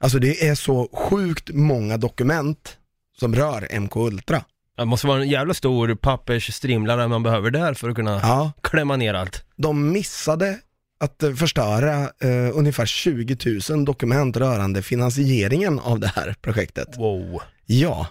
alltså 0.00 0.18
det 0.18 0.48
är 0.48 0.54
så 0.54 0.88
sjukt 0.92 1.50
många 1.50 1.96
dokument 1.96 2.76
som 3.18 3.34
rör 3.34 3.78
MK 3.80 3.96
Ultra. 3.96 4.44
Det 4.78 4.84
måste 4.84 5.06
vara 5.06 5.22
en 5.22 5.28
jävla 5.28 5.54
stor 5.54 5.94
pappersstrimlare 5.94 7.08
man 7.08 7.22
behöver 7.22 7.50
där 7.50 7.74
för 7.74 7.88
att 7.88 7.94
kunna 7.96 8.20
Ja, 8.22 8.52
klämma 8.62 8.96
ner 8.96 9.14
allt. 9.14 9.44
de 9.56 9.92
missade 9.92 10.58
att 11.00 11.22
eh, 11.22 11.34
förstöra 11.34 12.02
eh, 12.02 12.50
ungefär 12.58 12.86
20 12.86 13.36
000 13.70 13.84
dokument 13.84 14.36
rörande 14.36 14.82
finansieringen 14.82 15.78
av 15.78 16.00
det 16.00 16.06
här 16.16 16.34
projektet. 16.42 16.88
Wow. 16.98 17.40
Ja, 17.66 18.06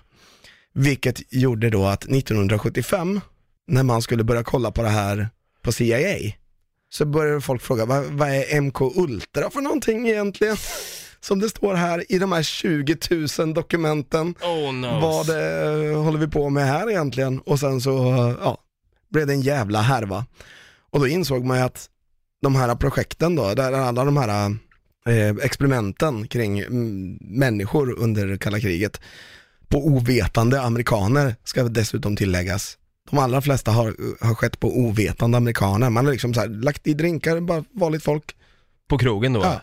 vilket 0.74 1.34
gjorde 1.34 1.70
då 1.70 1.86
att 1.86 2.04
1975, 2.04 3.22
när 3.68 3.84
man 3.84 4.02
skulle 4.02 4.24
börja 4.24 4.44
kolla 4.44 4.72
på 4.72 4.82
det 4.84 4.90
här 4.90 5.30
på 5.62 5.72
CIA, 5.72 6.32
så 6.90 7.06
började 7.06 7.42
folk 7.42 7.62
fråga, 7.62 7.86
vad, 7.86 8.04
vad 8.06 8.30
är 8.30 8.62
MK 8.62 8.82
Ultra 8.82 9.50
för 9.50 9.62
någonting 9.62 10.08
egentligen? 10.10 10.58
Som 11.28 11.40
det 11.40 11.50
står 11.50 11.74
här 11.74 12.12
i 12.12 12.20
de 12.20 12.32
här 12.32 12.44
20 12.44 12.98
000 13.40 13.54
dokumenten. 13.54 14.36
Oh 14.42 14.74
no. 14.74 15.00
Vad 15.00 15.30
eh, 15.30 16.04
håller 16.04 16.20
vi 16.20 16.28
på 16.28 16.50
med 16.50 16.68
här 16.68 16.90
egentligen? 16.90 17.40
Och 17.40 17.60
sen 17.60 17.82
så, 17.82 18.14
eh, 18.14 18.36
ja, 18.42 18.58
blev 19.10 19.28
det 19.28 19.34
en 19.34 19.42
jävla 19.42 19.82
härva. 19.82 20.26
Och 20.92 21.00
då 21.00 21.08
insåg 21.08 21.46
man 21.46 21.58
ju 21.58 21.64
att 21.64 21.90
de 22.42 22.56
här 22.56 22.76
projekten 22.76 23.36
då, 23.36 23.54
där 23.54 23.74
alla 23.74 24.06
de 24.06 24.18
här 24.18 24.58
eh, 25.06 25.36
experimenten 25.44 26.28
kring 26.28 26.60
mm, 26.60 27.18
människor 27.22 28.00
under 28.00 28.38
kalla 28.38 28.60
kriget, 28.60 29.02
på 29.68 29.88
ovetande 29.88 30.62
amerikaner 30.62 31.36
ska 31.44 31.64
dessutom 31.64 32.16
tilläggas. 32.16 32.78
De 33.10 33.20
allra 33.20 33.42
flesta 33.42 33.72
har, 33.72 33.96
har 34.26 34.36
skett 34.36 34.60
på 34.60 34.78
ovetande 34.78 35.38
amerikaner. 35.38 35.90
Man 35.90 36.06
har 36.06 36.12
liksom 36.12 36.34
så 36.34 36.40
här, 36.40 36.48
lagt 36.48 36.88
i 36.88 36.94
drinkar, 36.94 37.40
bara 37.40 37.64
vanligt 37.72 38.04
folk. 38.04 38.36
På 38.88 38.98
krogen 38.98 39.34
då? 39.34 39.42
Ja. 39.42 39.62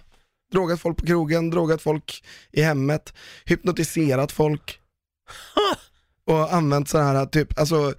Drogat 0.53 0.81
folk 0.81 0.97
på 0.99 1.07
krogen, 1.07 1.51
drogat 1.51 1.83
folk 1.83 2.25
i 2.53 2.63
hemmet, 2.63 3.13
hypnotiserat 3.45 4.33
folk. 4.33 4.79
Och 6.27 6.55
använt 6.55 6.89
så 6.89 6.99
här 6.99 7.27
typ, 7.27 7.59
alltså 7.59 7.95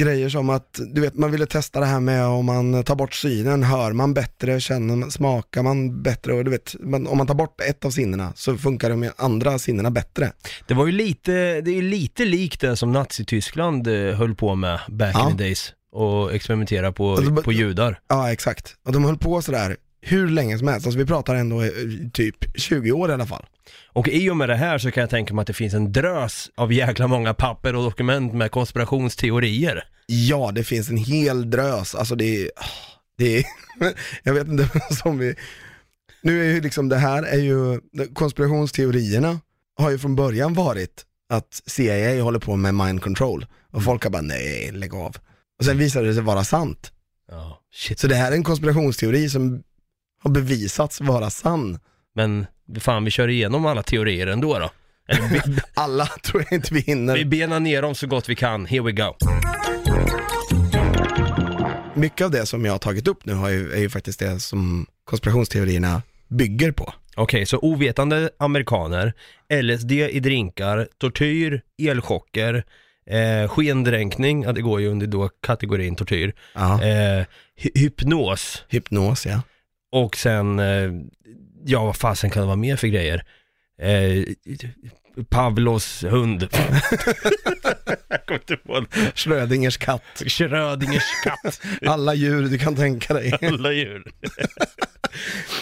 grejer 0.00 0.28
som 0.28 0.50
att, 0.50 0.80
du 0.94 1.00
vet 1.00 1.14
man 1.14 1.30
ville 1.30 1.46
testa 1.46 1.80
det 1.80 1.86
här 1.86 2.00
med 2.00 2.26
om 2.26 2.44
man 2.46 2.84
tar 2.84 2.94
bort 2.94 3.14
synen, 3.14 3.62
hör 3.62 3.92
man 3.92 4.14
bättre, 4.14 4.60
känner 4.60 4.96
man, 4.96 5.10
smakar 5.10 5.62
man 5.62 6.02
bättre 6.02 6.32
och 6.34 6.44
du 6.44 6.50
vet, 6.50 6.74
man, 6.80 7.06
om 7.06 7.18
man 7.18 7.26
tar 7.26 7.34
bort 7.34 7.60
ett 7.60 7.84
av 7.84 7.90
sinnena 7.90 8.32
så 8.36 8.56
funkar 8.56 8.90
de 8.90 9.10
andra 9.16 9.58
sinnena 9.58 9.90
bättre. 9.90 10.32
Det 10.68 10.74
var 10.74 10.86
ju 10.86 10.92
lite, 10.92 11.60
det 11.60 11.78
är 11.78 11.82
lite 11.82 12.24
likt 12.24 12.60
det 12.60 12.76
som 12.76 12.92
Nazityskland 12.92 13.86
eh, 13.86 14.14
höll 14.14 14.34
på 14.34 14.54
med 14.54 14.80
back 14.88 15.14
Ja. 15.14 15.30
in 15.30 15.36
the 15.36 15.44
days 15.44 15.72
och 15.92 16.34
experimentera 16.34 16.92
på, 16.92 17.12
Alltså, 17.16 17.34
på 17.42 17.52
judar. 17.52 18.00
Ja 18.08 18.32
exakt, 18.32 18.76
och 18.84 18.92
de 18.92 19.04
höll 19.04 19.18
på 19.18 19.42
sådär 19.42 19.76
hur 20.04 20.28
länge 20.28 20.58
som 20.58 20.68
helst, 20.68 20.86
alltså 20.86 20.98
vi 20.98 21.06
pratar 21.06 21.34
ändå 21.34 21.62
eh, 21.62 21.70
typ 22.12 22.36
20 22.54 22.92
år 22.92 23.10
i 23.10 23.12
alla 23.12 23.26
fall. 23.26 23.46
Och 23.86 24.08
i 24.08 24.30
och 24.30 24.36
med 24.36 24.48
det 24.48 24.56
här 24.56 24.78
så 24.78 24.90
kan 24.90 25.00
jag 25.00 25.10
tänka 25.10 25.34
mig 25.34 25.40
att 25.40 25.46
det 25.46 25.52
finns 25.52 25.74
en 25.74 25.92
drös 25.92 26.50
av 26.54 26.72
jäkla 26.72 27.06
många 27.06 27.34
papper 27.34 27.76
och 27.76 27.84
dokument 27.84 28.34
med 28.34 28.50
konspirationsteorier. 28.50 29.84
Ja, 30.06 30.50
det 30.54 30.64
finns 30.64 30.90
en 30.90 30.96
hel 30.96 31.50
drös, 31.50 31.94
alltså 31.94 32.14
det 32.14 32.42
är, 32.42 32.50
det 33.18 33.38
är 33.38 33.44
jag 34.22 34.34
vet 34.34 34.48
inte 34.48 34.68
som 35.02 35.18
vi, 35.18 35.34
nu 36.22 36.40
är 36.40 36.54
ju 36.54 36.60
liksom 36.60 36.88
det 36.88 36.96
här 36.96 37.22
är 37.22 37.38
ju, 37.38 37.80
konspirationsteorierna 38.14 39.40
har 39.76 39.90
ju 39.90 39.98
från 39.98 40.16
början 40.16 40.54
varit 40.54 41.04
att 41.28 41.62
CIA 41.66 42.22
håller 42.22 42.38
på 42.38 42.56
med 42.56 42.74
mind 42.74 43.02
control 43.02 43.46
och 43.70 43.84
folk 43.84 44.04
har 44.04 44.10
bara 44.10 44.22
nej, 44.22 44.70
lägg 44.72 44.94
av. 44.94 45.16
Och 45.58 45.64
sen 45.64 45.78
visade 45.78 46.06
det 46.06 46.14
sig 46.14 46.22
vara 46.22 46.44
sant. 46.44 46.92
Ja, 47.30 47.60
shit. 47.74 47.98
Så 47.98 48.06
det 48.06 48.14
här 48.14 48.32
är 48.32 48.36
en 48.36 48.44
konspirationsteori 48.44 49.28
som 49.28 49.62
har 50.22 50.30
bevisats 50.30 51.00
vara 51.00 51.30
sann. 51.30 51.78
Men 52.14 52.46
fan, 52.80 53.04
vi 53.04 53.10
kör 53.10 53.28
igenom 53.28 53.66
alla 53.66 53.82
teorier 53.82 54.26
ändå 54.26 54.58
då. 54.58 54.70
Eller, 55.08 55.28
vi, 55.28 55.40
Alla 55.74 56.06
tror 56.06 56.42
jag 56.50 56.52
inte 56.52 56.74
vi 56.74 56.80
vi 56.80 56.86
hinner. 56.86 57.24
benar 57.24 57.60
ner 57.60 57.82
dem 57.82 57.94
så 57.94 58.06
gott 58.06 58.28
vi 58.28 58.34
kan. 58.34 58.66
Here 58.66 58.82
we 58.82 58.92
go. 58.92 59.14
Mycket 61.94 62.24
av 62.24 62.30
det 62.30 62.46
som 62.46 62.64
jag 62.64 62.72
har 62.72 62.78
tagit 62.78 63.08
upp 63.08 63.26
nu 63.26 63.34
har 63.34 63.48
ju, 63.48 63.72
är 63.72 63.78
ju 63.78 63.90
faktiskt 63.90 64.18
det 64.18 64.40
som 64.40 64.86
konspirationsteorierna 65.04 66.02
bygger 66.28 66.72
på. 66.72 66.92
Okej, 67.16 67.46
så 67.46 67.58
ovetande 67.58 68.30
amerikaner, 68.38 69.12
LSD 69.62 69.92
i 69.92 70.20
drinkar, 70.20 70.88
tortyr, 70.98 71.60
elchocker, 71.82 72.64
eh, 73.10 73.48
skendränkning, 73.48 74.42
ja 74.42 74.52
det 74.52 74.60
går 74.62 74.80
ju 74.80 74.88
under 74.88 75.06
då 75.06 75.28
kategorin 75.28 75.96
tortyr, 75.96 76.32
Ja. 76.54 76.82
eh, 76.82 77.24
hy- 77.60 77.70
hypnos 77.78 78.64
Hypnos 78.68 79.26
ja. 79.26 79.42
Och 79.92 80.16
sen, 80.16 80.58
eh, 80.58 80.90
ja 81.64 81.84
vad 81.84 81.96
fasen 81.96 82.30
kan 82.30 82.40
det 82.40 82.46
vara 82.46 82.56
mer 82.56 82.76
för 82.76 82.86
grejer? 82.88 83.24
Eh, 83.82 84.24
Pavlos 85.28 86.04
hund. 86.04 86.48
Jag 88.08 88.26
kommer 88.26 88.40
inte 88.40 88.56
på 88.56 88.80
det. 88.80 89.12
Schrödingers 89.14 89.76
katt. 89.76 90.02
Schrödingers 90.26 91.02
katt. 91.24 91.60
Alla 91.86 92.14
djur 92.14 92.42
du 92.48 92.58
kan 92.58 92.76
tänka 92.76 93.14
dig. 93.14 93.38
Alla 93.42 93.72
djur. 93.72 94.04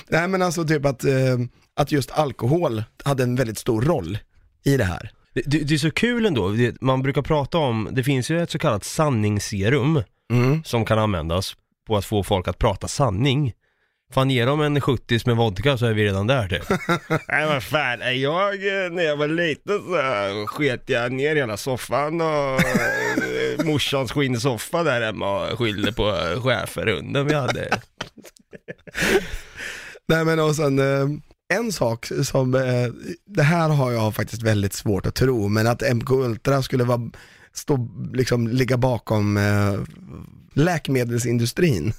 Nej 0.08 0.28
men 0.28 0.42
alltså 0.42 0.64
typ 0.64 0.84
att, 0.86 1.04
eh, 1.04 1.38
att 1.76 1.92
just 1.92 2.10
alkohol 2.10 2.82
hade 3.04 3.22
en 3.22 3.36
väldigt 3.36 3.58
stor 3.58 3.82
roll 3.82 4.18
i 4.64 4.76
det 4.76 4.84
här. 4.84 5.10
Det, 5.34 5.42
det, 5.46 5.58
det 5.58 5.74
är 5.74 5.78
så 5.78 5.90
kul 5.90 6.26
ändå, 6.26 6.48
det, 6.48 6.80
man 6.80 7.02
brukar 7.02 7.22
prata 7.22 7.58
om, 7.58 7.88
det 7.92 8.04
finns 8.04 8.30
ju 8.30 8.42
ett 8.42 8.50
så 8.50 8.58
kallat 8.58 8.84
sanningsserum 8.84 10.02
Mm. 10.32 10.64
som 10.64 10.84
kan 10.84 10.98
användas 10.98 11.56
på 11.86 11.96
att 11.96 12.04
få 12.04 12.22
folk 12.22 12.48
att 12.48 12.58
prata 12.58 12.88
sanning. 12.88 13.52
Fan 14.12 14.30
ge 14.30 14.44
dem 14.44 14.60
en 14.60 14.80
70 14.80 15.20
med 15.26 15.36
vodka 15.36 15.78
så 15.78 15.86
är 15.86 15.92
vi 15.92 16.04
redan 16.04 16.26
där 16.26 16.48
typ. 16.48 16.68
Nej 17.28 17.46
vad 17.46 17.62
fan, 17.62 18.20
jag, 18.20 18.54
eh, 18.54 18.90
när 18.90 19.02
jag 19.02 19.16
var 19.16 19.28
liten 19.28 19.78
så 19.78 20.46
sket 20.46 20.82
jag 20.86 21.12
ner 21.12 21.36
hela 21.36 21.56
soffan 21.56 22.20
och 22.20 22.60
eh, 22.60 23.64
morsans 23.64 24.12
skinnsoffa 24.12 24.82
där 24.82 25.00
hemma 25.00 25.50
och 25.50 25.58
skyllde 25.58 25.92
på 25.92 26.12
schäferhunden 26.44 27.26
vi 27.26 27.34
hade. 27.34 27.68
Nej 30.08 30.24
men 30.24 30.40
och 30.40 30.56
sen, 30.56 30.78
eh, 30.78 31.08
en 31.54 31.72
sak 31.72 32.06
som, 32.22 32.54
eh, 32.54 32.88
det 33.26 33.42
här 33.42 33.68
har 33.68 33.92
jag 33.92 34.14
faktiskt 34.14 34.42
väldigt 34.42 34.72
svårt 34.72 35.06
att 35.06 35.14
tro, 35.14 35.48
men 35.48 35.66
att 35.66 35.82
MK 35.94 36.10
Ultra 36.10 36.62
skulle 36.62 36.84
vara, 36.84 37.10
stå, 37.52 37.88
liksom 38.12 38.48
ligga 38.48 38.76
bakom 38.76 39.36
eh, 39.36 39.74
läkemedelsindustrin. 40.54 41.92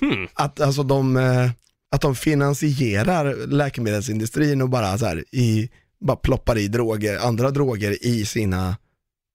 Hmm. 0.00 0.28
Att 0.34 0.60
alltså 0.60 0.82
de, 0.82 1.16
eh, 1.16 1.50
att 1.90 2.00
de 2.00 2.16
finansierar 2.16 3.46
läkemedelsindustrin 3.46 4.62
och 4.62 4.68
bara 4.68 4.98
så 4.98 5.06
här 5.06 5.24
i, 5.32 5.70
bara 6.00 6.16
ploppar 6.16 6.58
i 6.58 6.68
droger, 6.68 7.18
andra 7.18 7.50
droger 7.50 8.06
i 8.06 8.24
sina, 8.24 8.76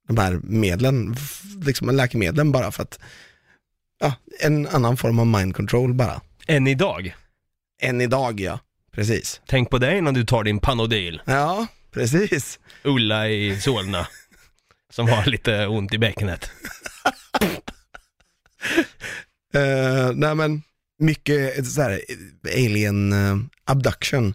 de 0.07 0.17
här 0.17 0.39
medlen, 0.43 1.15
liksom 1.65 1.89
läkemedlen 1.89 2.51
bara 2.51 2.71
för 2.71 2.83
att, 2.83 2.99
ja, 3.99 4.13
en 4.39 4.67
annan 4.67 4.97
form 4.97 5.19
av 5.19 5.27
mind 5.27 5.55
control 5.55 5.93
bara. 5.93 6.21
Än 6.47 6.67
idag. 6.67 7.15
Än 7.81 8.01
idag 8.01 8.39
ja, 8.39 8.59
precis. 8.91 9.41
Tänk 9.47 9.69
på 9.69 9.77
dig 9.77 10.01
när 10.01 10.11
du 10.11 10.25
tar 10.25 10.43
din 10.43 10.59
Panodil. 10.59 11.21
Ja, 11.25 11.67
precis. 11.91 12.59
Ulla 12.83 13.29
i 13.29 13.61
Solna. 13.61 14.07
Som 14.89 15.09
har 15.09 15.25
lite 15.25 15.67
ont 15.67 15.93
i 15.93 15.97
bäckenet. 15.97 16.51
Uh, 19.55 20.11
nej 20.15 20.35
men, 20.35 20.61
mycket 21.01 21.67
så 21.67 21.81
här, 21.81 22.01
alien 22.55 23.13
eh, 23.13 23.37
abduction. 23.65 24.33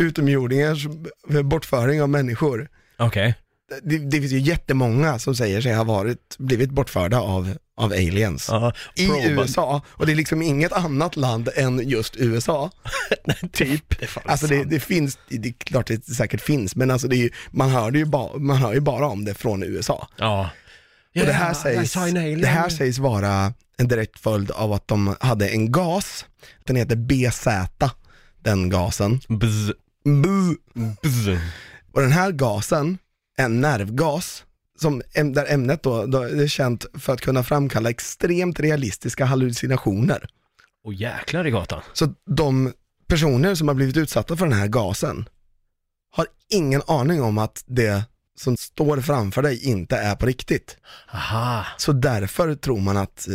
Utomjordingars 0.00 0.86
eh, 1.30 1.42
bortföring 1.42 2.02
av 2.02 2.08
människor. 2.08 2.68
Okej. 2.98 3.34
Det, 3.82 3.98
det 3.98 4.20
finns 4.20 4.32
ju 4.32 4.38
jättemånga 4.38 5.18
som 5.18 5.36
säger 5.36 5.60
sig 5.60 5.74
ha 5.74 5.84
varit, 5.84 6.36
blivit 6.38 6.70
bortförda 6.70 7.20
av, 7.20 7.56
av 7.76 7.92
aliens. 7.92 8.46
Ja, 8.50 8.72
I. 8.96 9.08
USA, 9.28 9.82
och 9.88 10.06
det 10.06 10.12
är 10.12 10.16
liksom 10.16 10.42
inget 10.42 10.72
annat 10.72 11.16
land 11.16 11.48
än 11.54 11.88
just 11.88 12.16
USA. 12.16 12.70
typ. 13.52 14.00
Det 14.00 14.08
Alltså 14.24 14.46
det, 14.46 14.64
det 14.64 14.80
finns, 14.80 15.18
det 15.28 15.48
är 15.48 15.52
klart 15.52 15.86
det 15.86 16.04
säkert 16.04 16.40
finns, 16.40 16.76
men 16.76 16.90
alltså 16.90 17.08
det 17.08 17.16
är 17.16 17.22
ju, 17.22 17.30
man, 17.50 17.70
hör 17.70 17.90
det 17.90 17.98
ju 17.98 18.04
ba, 18.04 18.38
man 18.38 18.56
hör 18.56 18.74
ju 18.74 18.80
bara 18.80 19.06
om 19.06 19.24
det 19.24 19.34
från 19.34 19.62
USA. 19.62 20.08
Ja. 20.16 20.50
Och 21.20 21.26
det 21.26 21.32
här, 21.32 21.54
sägs, 21.54 21.92
det 22.40 22.46
här 22.46 22.68
sägs 22.68 22.98
vara 22.98 23.52
en 23.78 23.88
direkt 23.88 24.18
följd 24.18 24.50
av 24.50 24.72
att 24.72 24.88
de 24.88 25.16
hade 25.20 25.48
en 25.48 25.72
gas, 25.72 26.26
den 26.64 26.76
heter 26.76 26.96
BZ, 26.96 27.46
den 28.42 28.68
gasen. 28.68 29.20
Bzz, 29.28 29.72
Buh. 30.04 30.52
bzz. 31.02 31.40
Och 31.92 32.00
den 32.00 32.12
här 32.12 32.32
gasen, 32.32 32.98
en 33.36 33.60
nervgas, 33.60 34.44
som, 34.80 35.02
där 35.14 35.52
ämnet 35.52 35.82
då, 35.82 36.06
då 36.06 36.22
är 36.22 36.46
känt 36.46 36.86
för 36.98 37.12
att 37.12 37.20
kunna 37.20 37.42
framkalla 37.42 37.90
extremt 37.90 38.60
realistiska 38.60 39.24
hallucinationer. 39.24 40.28
Och 40.84 40.94
jäklar 40.94 41.46
i 41.46 41.50
gatan. 41.50 41.82
Så 41.92 42.14
de 42.26 42.72
personer 43.06 43.54
som 43.54 43.68
har 43.68 43.74
blivit 43.74 43.96
utsatta 43.96 44.36
för 44.36 44.46
den 44.46 44.58
här 44.58 44.68
gasen 44.68 45.28
har 46.10 46.26
ingen 46.50 46.82
aning 46.86 47.22
om 47.22 47.38
att 47.38 47.64
det 47.66 48.04
som 48.36 48.56
står 48.56 49.00
framför 49.00 49.42
dig 49.42 49.64
inte 49.64 49.96
är 49.96 50.14
på 50.14 50.26
riktigt. 50.26 50.76
Aha. 51.14 51.66
Så 51.76 51.92
därför 51.92 52.54
tror 52.54 52.80
man 52.80 52.96
att 52.96 53.28
eh, 53.28 53.34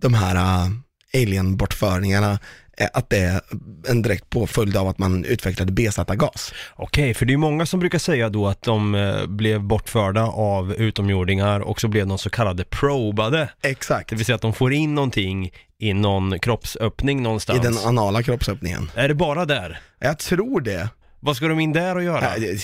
de 0.00 0.14
här 0.14 0.36
uh, 0.36 0.72
alien-bortföringarna, 1.14 2.38
är, 2.76 2.88
att 2.92 3.10
det 3.10 3.18
är 3.18 3.40
en 3.88 4.02
direkt 4.02 4.30
påföljd 4.30 4.76
av 4.76 4.88
att 4.88 4.98
man 4.98 5.24
utvecklade 5.24 5.72
B-gas. 5.72 6.52
Okej, 6.74 7.14
för 7.14 7.26
det 7.26 7.32
är 7.32 7.36
många 7.36 7.66
som 7.66 7.80
brukar 7.80 7.98
säga 7.98 8.28
då 8.28 8.46
att 8.48 8.62
de 8.62 8.94
eh, 8.94 9.26
blev 9.26 9.60
bortförda 9.60 10.22
av 10.26 10.72
utomjordingar 10.72 11.60
och 11.60 11.80
så 11.80 11.88
blev 11.88 12.06
de 12.06 12.18
så 12.18 12.30
kallade 12.30 12.64
probade. 12.64 13.48
Exakt, 13.62 14.10
Det 14.10 14.16
vill 14.16 14.24
säga 14.24 14.36
att 14.36 14.42
de 14.42 14.52
får 14.52 14.72
in 14.72 14.94
någonting 14.94 15.50
i 15.78 15.94
någon 15.94 16.38
kroppsöppning 16.38 17.18
i 17.18 17.22
någonstans. 17.22 17.62
den 17.62 17.78
anala 17.78 18.22
kroppsöppningen. 18.22 18.90
Är 18.94 19.08
det 19.08 19.14
bara 19.14 19.44
där? 19.44 19.80
Jag 19.98 20.18
tror 20.18 20.60
det. 20.60 20.88
Vad 21.20 21.36
ska 21.36 21.48
de 21.48 21.60
in 21.60 21.72
där 21.72 21.96
och 21.96 22.02
göra? 22.02 22.38
Det, 22.38 22.58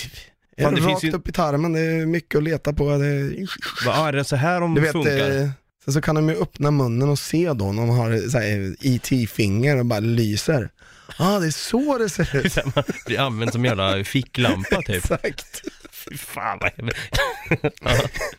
Fan, 0.60 0.74
det 0.74 0.80
rakt 0.80 0.86
finns 0.90 1.04
ju- 1.04 1.12
upp 1.12 1.28
i 1.28 1.32
tarmen, 1.32 1.72
det 1.72 1.80
är 1.80 2.06
mycket 2.06 2.38
att 2.38 2.44
leta 2.44 2.72
på. 2.72 2.90
Det, 2.98 3.46
Vad 3.86 4.08
är 4.08 4.12
det 4.12 4.24
så 4.24 4.36
här 4.36 4.60
de 4.60 4.74
du 4.74 4.80
vet, 4.80 4.92
funkar? 4.92 5.40
eh, 5.42 5.48
sen 5.84 5.94
så 5.94 6.00
kan 6.00 6.14
de 6.14 6.28
ju 6.28 6.34
öppna 6.36 6.70
munnen 6.70 7.08
och 7.08 7.18
se 7.18 7.52
då 7.52 7.72
när 7.72 7.86
de 7.86 7.88
har 7.88 8.28
så 8.28 8.38
här, 8.38 8.76
IT-finger 8.80 9.76
och 9.78 9.86
bara 9.86 10.00
lyser. 10.00 10.70
Ja, 11.18 11.36
ah, 11.36 11.38
det 11.38 11.46
är 11.46 11.50
så 11.50 11.98
det 11.98 12.08
ser 12.08 12.36
ut. 12.36 12.56
Man 12.74 12.84
blir 13.06 13.20
använd 13.20 13.52
som 13.52 13.64
jävla 13.64 14.04
ficklampa 14.04 14.82
typ. 14.82 14.94
Exakt. 14.96 15.62
Fy 15.90 16.16
fan 16.16 16.58
vad 16.60 16.70
hemskt. 16.76 17.18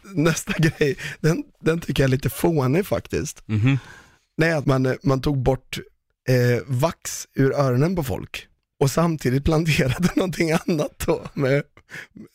Nästa 0.15 0.53
grej, 0.57 0.95
den, 1.19 1.43
den 1.61 1.79
tycker 1.79 2.03
jag 2.03 2.07
är 2.07 2.11
lite 2.11 2.29
fånig 2.29 2.85
faktiskt. 2.85 3.43
Mhm. 3.47 3.79
Det 4.37 4.45
är 4.47 4.55
att 4.55 4.65
man, 4.65 4.95
man 5.03 5.21
tog 5.21 5.43
bort 5.43 5.79
eh, 6.29 6.61
vax 6.65 7.27
ur 7.35 7.53
öronen 7.53 7.95
på 7.95 8.03
folk 8.03 8.47
och 8.79 8.91
samtidigt 8.91 9.45
planterade 9.45 10.09
någonting 10.15 10.51
annat 10.51 11.03
då 11.05 11.21
med 11.33 11.63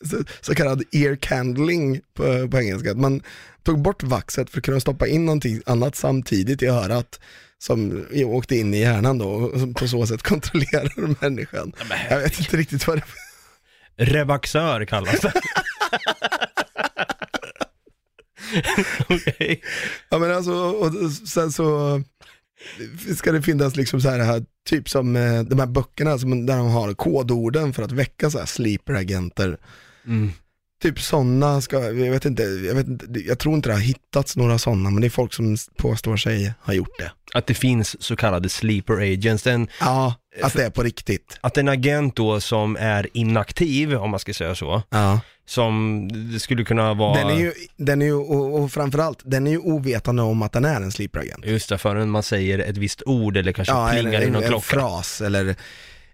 så, 0.05 0.23
så 0.41 0.55
kallad 0.55 0.83
ear 0.91 1.15
candling 1.15 2.01
på, 2.13 2.49
på 2.49 2.59
engelska. 2.59 2.91
Att 2.91 2.97
Man 2.97 3.21
tog 3.63 3.81
bort 3.81 4.03
vaxet 4.03 4.49
för 4.49 4.57
att 4.57 4.65
kunna 4.65 4.79
stoppa 4.79 5.07
in 5.07 5.25
någonting 5.25 5.61
annat 5.65 5.95
samtidigt 5.95 6.63
i 6.63 6.67
örat 6.67 7.19
som 7.57 8.05
åkte 8.25 8.55
in 8.55 8.73
i 8.73 8.79
hjärnan 8.79 9.17
då 9.17 9.29
och 9.29 9.59
som 9.59 9.73
på 9.73 9.87
så 9.87 10.07
sätt 10.07 10.23
kontrollerar 10.23 11.21
människan. 11.21 11.73
Jag 12.09 12.19
vet 12.19 12.39
inte 12.39 12.57
riktigt 12.57 12.87
vad 12.87 12.97
det 12.97 13.03
Revaxör 13.99 14.85
kallas 14.85 15.19
det. 15.19 15.33
Okej. 19.09 19.63
Ja 20.09 20.17
men 20.19 20.31
alltså, 20.31 20.53
och 20.53 21.11
sen 21.11 21.51
så 21.51 22.01
ska 23.17 23.31
det 23.31 23.41
finnas 23.41 23.75
liksom 23.75 24.01
så 24.01 24.09
här, 24.09 24.19
här 24.19 24.45
typ 24.69 24.89
som 24.89 25.15
eh, 25.15 25.41
de 25.43 25.59
här 25.59 25.67
böckerna 25.67 26.17
som, 26.17 26.45
där 26.45 26.57
de 26.57 26.67
har 26.69 26.93
kodorden 26.93 27.73
för 27.73 27.83
att 27.83 27.91
väcka 27.91 28.29
så 28.29 28.39
här 28.39 28.45
sleeper-agenter. 28.45 29.57
Mm. 30.07 30.31
Typ 30.81 30.99
sådana 30.99 31.61
ska, 31.61 31.77
jag 31.83 32.11
vet 32.11 32.25
inte, 32.25 32.43
jag 32.43 32.75
vet 32.75 32.87
inte, 32.87 33.05
jag 33.19 33.39
tror 33.39 33.55
inte 33.55 33.69
det 33.69 33.73
har 33.73 33.81
hittats 33.81 34.37
några 34.37 34.57
sådana, 34.57 34.89
men 34.89 35.01
det 35.01 35.07
är 35.07 35.09
folk 35.09 35.33
som 35.33 35.57
påstår 35.77 36.17
sig 36.17 36.53
ha 36.61 36.73
gjort 36.73 36.97
det. 36.99 37.11
Att 37.33 37.47
det 37.47 37.53
finns 37.53 38.03
så 38.03 38.15
kallade 38.15 38.49
sleeper 38.49 38.93
agents. 39.13 39.47
En, 39.47 39.67
Ja, 39.79 40.13
att 40.43 40.53
det 40.53 40.65
är 40.65 40.69
på 40.69 40.83
riktigt. 40.83 41.37
att 41.41 41.57
en 41.57 41.67
agent 41.69 42.15
då 42.15 42.39
som 42.41 42.75
är 42.79 43.07
inaktiv, 43.13 43.93
om 43.93 44.09
man 44.09 44.19
ska 44.19 44.33
säga 44.33 44.55
så, 44.55 44.83
Ja. 44.89 45.19
Som 45.49 46.07
det 46.33 46.39
skulle 46.39 46.63
kunna 46.63 46.93
vara... 46.93 47.17
Den 47.19 47.29
är 47.29 47.39
ju, 47.39 47.53
den 47.77 48.01
är 48.01 48.05
ju 48.05 48.13
och, 48.13 48.59
och 48.59 48.71
framförallt, 48.71 49.19
den 49.23 49.47
är 49.47 49.51
ju 49.51 49.57
ovetande 49.57 50.21
om 50.21 50.41
att 50.41 50.51
den 50.51 50.65
är 50.65 50.81
en 50.81 50.91
sleeper-agent. 50.91 51.45
Just 51.45 51.69
det, 51.69 51.77
förrän 51.77 52.09
man 52.09 52.23
säger 52.23 52.59
ett 52.59 52.77
visst 52.77 53.03
ord 53.05 53.37
eller 53.37 53.51
kanske 53.51 53.73
Ja, 53.73 53.89
plingar 53.91 54.09
eller 54.09 54.21
i 54.21 54.25
en, 54.27 54.33
någon 54.33 54.43
en 54.43 54.49
klocka. 54.49 54.63
fras 54.65 55.21
eller, 55.21 55.55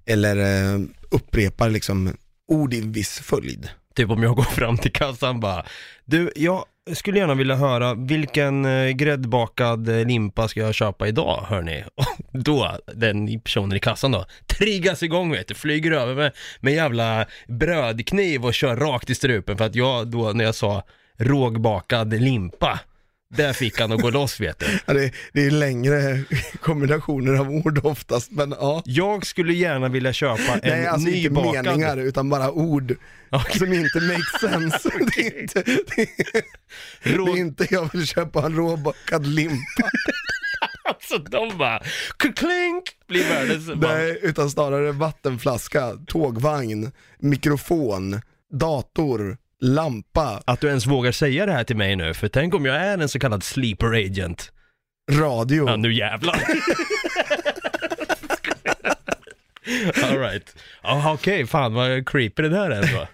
eller 0.06 0.38
eh, 0.74 0.80
upprepar 1.12 1.70
liksom 1.70 2.18
ord 2.48 2.74
i 2.74 2.80
en 2.80 2.92
viss 2.92 3.20
följd. 3.20 3.70
Typ 3.96 4.10
om 4.10 4.24
jag 4.24 4.36
går 4.36 4.44
fram 4.44 4.78
till 4.78 4.92
kassan 4.92 5.40
bara, 5.40 5.66
du, 6.06 6.32
jag 6.36 6.66
skulle 6.94 7.20
gärna 7.20 7.34
vilja 7.34 7.56
höra 7.56 7.94
vilken 7.94 8.66
eh, 8.66 8.90
gräddbakad 8.90 9.90
eh, 9.90 10.06
limpa 10.06 10.48
ska 10.48 10.60
jag 10.60 10.76
köpa 10.76 11.08
idag, 11.08 11.46
hörni? 11.50 11.84
Och 11.96 12.06
då, 12.32 12.78
den 12.94 13.40
personen 13.40 13.78
i 13.78 13.80
kassan 13.80 14.12
då, 14.12 14.26
triggas 14.48 15.04
igång 15.04 15.32
vet 15.32 15.48
du, 15.48 15.54
flyger 15.54 15.92
över 15.92 16.16
med, 16.16 16.32
med 16.60 16.74
jävla 16.74 17.26
brödkniv 17.48 18.46
och 18.46 18.54
kör 18.54 18.76
rakt 18.76 19.10
i 19.10 19.16
strupen 19.16 19.58
för 19.58 19.66
att 19.66 19.76
jag 19.76 20.08
då, 20.08 20.32
när 20.32 20.46
jag 20.46 20.56
sa 20.56 20.84
rågbakad 21.18 22.14
limpa, 22.14 22.80
där 23.38 23.54
fick 23.54 23.80
han 23.80 23.92
att 23.92 24.02
gå 24.02 24.10
loss 24.10 24.40
vet 24.40 24.60
du. 24.60 24.66
Ja, 24.86 24.94
det, 24.94 25.12
det 25.34 25.46
är 25.46 25.52
längre 25.52 26.24
kombinationer 26.62 27.34
av 27.34 27.50
ord 27.50 27.86
oftast, 27.86 28.32
men 28.32 28.56
ja. 28.60 28.82
Jag 28.86 29.26
skulle 29.26 29.54
gärna 29.54 29.90
vilja 29.90 30.14
köpa 30.14 30.54
en 30.54 30.60
Nej, 30.64 30.88
alltså 30.88 31.10
inte 31.10 31.30
nybakad... 31.30 31.66
meningar 31.66 31.98
utan 31.98 32.30
bara 32.30 32.52
ord 32.52 32.96
Okej. 33.30 33.60
som 33.60 33.74
inte 33.74 34.00
makes 34.00 34.42
sense. 34.42 34.90
Det 35.16 35.28
är 35.28 35.42
inte, 35.42 35.64
det 35.96 36.02
är, 36.02 36.44
det 37.04 37.18
Rå... 37.18 37.28
är 37.28 37.38
inte 37.38 37.68
jag 37.70 37.90
vill 37.94 38.08
köpa 38.08 38.46
en 38.46 38.56
råbakad 38.56 39.28
limpa. 39.28 39.56
Alltså 40.88 41.18
de 41.18 41.58
bara, 41.58 41.80
klink, 42.18 42.84
blir 43.08 43.30
världens... 43.30 43.70
Nej, 43.76 44.20
utan 44.22 44.50
snarare 44.50 44.92
vattenflaska, 44.92 45.92
tågvagn, 46.08 46.92
mikrofon, 47.20 48.22
dator, 48.54 49.38
lampa, 49.62 50.42
Att 50.46 50.62
du 50.62 50.68
ens 50.68 50.86
vågar 50.88 51.12
säga 51.12 51.46
det 51.46 51.52
här 51.52 51.64
till 51.64 51.78
mig 51.78 51.96
nu, 51.96 52.14
för 52.14 52.28
tänk 52.28 52.54
om 52.54 52.66
jag 52.66 52.76
är 52.76 52.98
en 52.98 53.10
så 53.10 53.20
kallad 53.20 53.44
sleeper 53.44 53.94
agent. 53.94 54.52
radio. 55.12 55.70
Ja, 55.70 55.76
nu 55.76 55.94
jävlar. 55.94 56.42
Alright. 60.04 60.56
Okej, 61.14 61.48
fan 61.48 61.74
vad 61.74 62.10
creepy 62.10 62.44
det 62.44 62.50
där 62.50 62.70
är? 62.70 63.10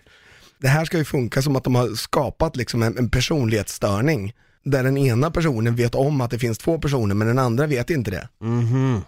Det 0.59 0.67
här 0.67 0.85
ska 0.85 0.97
ju 0.97 1.05
funka 1.05 1.41
som 1.41 1.55
att 1.55 1.63
de 1.63 1.75
har 1.75 1.87
skapat 1.87 2.55
liksom 2.55 2.83
en, 2.83 2.97
en 2.97 3.09
personlighetsstörning. 3.09 4.33
Där 4.63 4.83
den 4.83 4.97
ena 4.97 5.31
personen 5.31 5.75
vet 5.75 5.95
om 5.95 6.21
att 6.21 6.31
det 6.31 6.39
finns 6.39 6.57
två 6.57 6.79
personer 6.79 7.15
men 7.15 7.27
den 7.27 7.39
andra 7.39 7.67
vet 7.67 7.89
inte 7.89 8.11
det. 8.11 8.29
Mhm. 8.41 9.01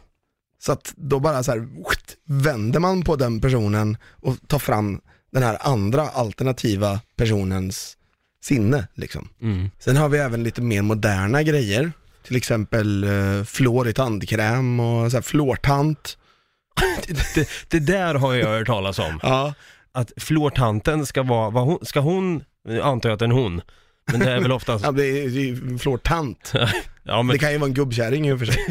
Så 0.59 0.71
att 0.71 0.93
då 0.95 1.19
bara 1.19 1.43
så 1.43 1.51
här, 1.51 1.67
vänder 2.25 2.79
man 2.79 3.03
på 3.03 3.15
den 3.15 3.41
personen 3.41 3.97
och 4.11 4.35
tar 4.47 4.59
fram 4.59 5.01
den 5.33 5.43
här 5.43 5.57
andra 5.61 6.09
alternativa 6.09 6.99
personens 7.15 7.97
sinne 8.43 8.87
liksom. 8.93 9.29
Mm. 9.41 9.69
Sen 9.79 9.97
har 9.97 10.09
vi 10.09 10.17
även 10.17 10.43
lite 10.43 10.61
mer 10.61 10.81
moderna 10.81 11.43
grejer. 11.43 11.91
Till 12.23 12.35
exempel 12.35 13.03
uh, 13.03 13.43
fluor 13.43 13.87
i 13.87 13.93
tandkräm 13.93 14.79
och 14.79 15.11
så 15.11 15.17
här 15.17 15.21
fluortant. 15.21 16.17
Det, 17.35 17.49
det 17.67 17.79
där 17.79 18.15
har 18.15 18.33
jag 18.33 18.47
hört 18.47 18.67
talas 18.67 18.99
om. 18.99 19.19
Ja. 19.23 19.53
Att 19.91 20.11
fluortanten 20.17 21.05
ska 21.05 21.23
vara, 21.23 21.49
vad 21.49 21.63
hon, 21.63 21.85
ska 21.85 21.99
hon, 21.99 22.43
antar 22.81 23.09
jag 23.09 23.13
att 23.13 23.19
det 23.19 23.25
är 23.25 23.29
en 23.29 23.35
hon, 23.35 23.61
men 24.11 24.19
det 24.19 24.31
är 24.31 24.39
väl 24.39 24.51
oftast, 24.51 24.85
ja 24.85 24.91
det 24.91 25.05
är 25.05 25.29
ju 25.29 25.77
fluortant. 25.77 26.53
ja 27.03 27.23
men 27.23 27.33
Det 27.33 27.39
kan 27.39 27.51
ju 27.51 27.57
vara 27.57 27.67
en 27.67 27.73
gubbkärring 27.73 28.27
i 28.27 28.31
och 28.31 28.39
för 28.39 28.45
sig. 28.45 28.65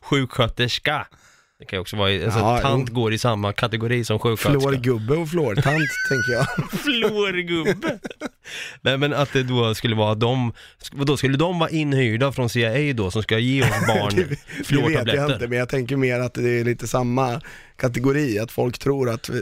sjuksköterska. 0.00 1.06
Det 1.58 1.64
kan 1.64 1.76
ju 1.76 1.80
också 1.80 1.96
vara, 1.96 2.24
alltså 2.24 2.38
Ja, 2.38 2.60
tant 2.60 2.88
går 2.88 3.12
i 3.12 3.18
samma 3.18 3.52
kategori 3.52 4.04
som 4.04 4.18
sjuksköterska. 4.18 4.60
Fluorgubbe 4.60 5.16
och 5.16 5.28
fluortant 5.28 5.64
tänker 6.08 6.32
jag. 6.32 6.70
Fluorgubbe. 6.80 7.98
Nej 8.80 8.98
men 8.98 9.12
att 9.12 9.32
det 9.32 9.42
då 9.42 9.74
skulle 9.74 9.96
vara 9.96 10.14
de, 10.14 10.52
då 10.92 11.16
skulle 11.16 11.36
de 11.36 11.58
vara 11.58 11.70
inhyrda 11.70 12.32
från 12.32 12.48
CIA 12.48 12.92
då 12.94 13.10
som 13.10 13.22
ska 13.22 13.38
ge 13.38 13.62
oss 13.62 13.68
barn 13.86 14.14
Det 14.68 14.76
vet 14.76 15.14
jag 15.14 15.32
inte, 15.32 15.48
men 15.48 15.58
jag 15.58 15.68
tänker 15.68 15.96
mer 15.96 16.20
att 16.20 16.34
det 16.34 16.60
är 16.60 16.64
lite 16.64 16.86
samma 16.86 17.40
kategori, 17.76 18.38
att 18.38 18.52
folk 18.52 18.78
tror 18.78 19.10
att 19.10 19.28
eh, 19.28 19.34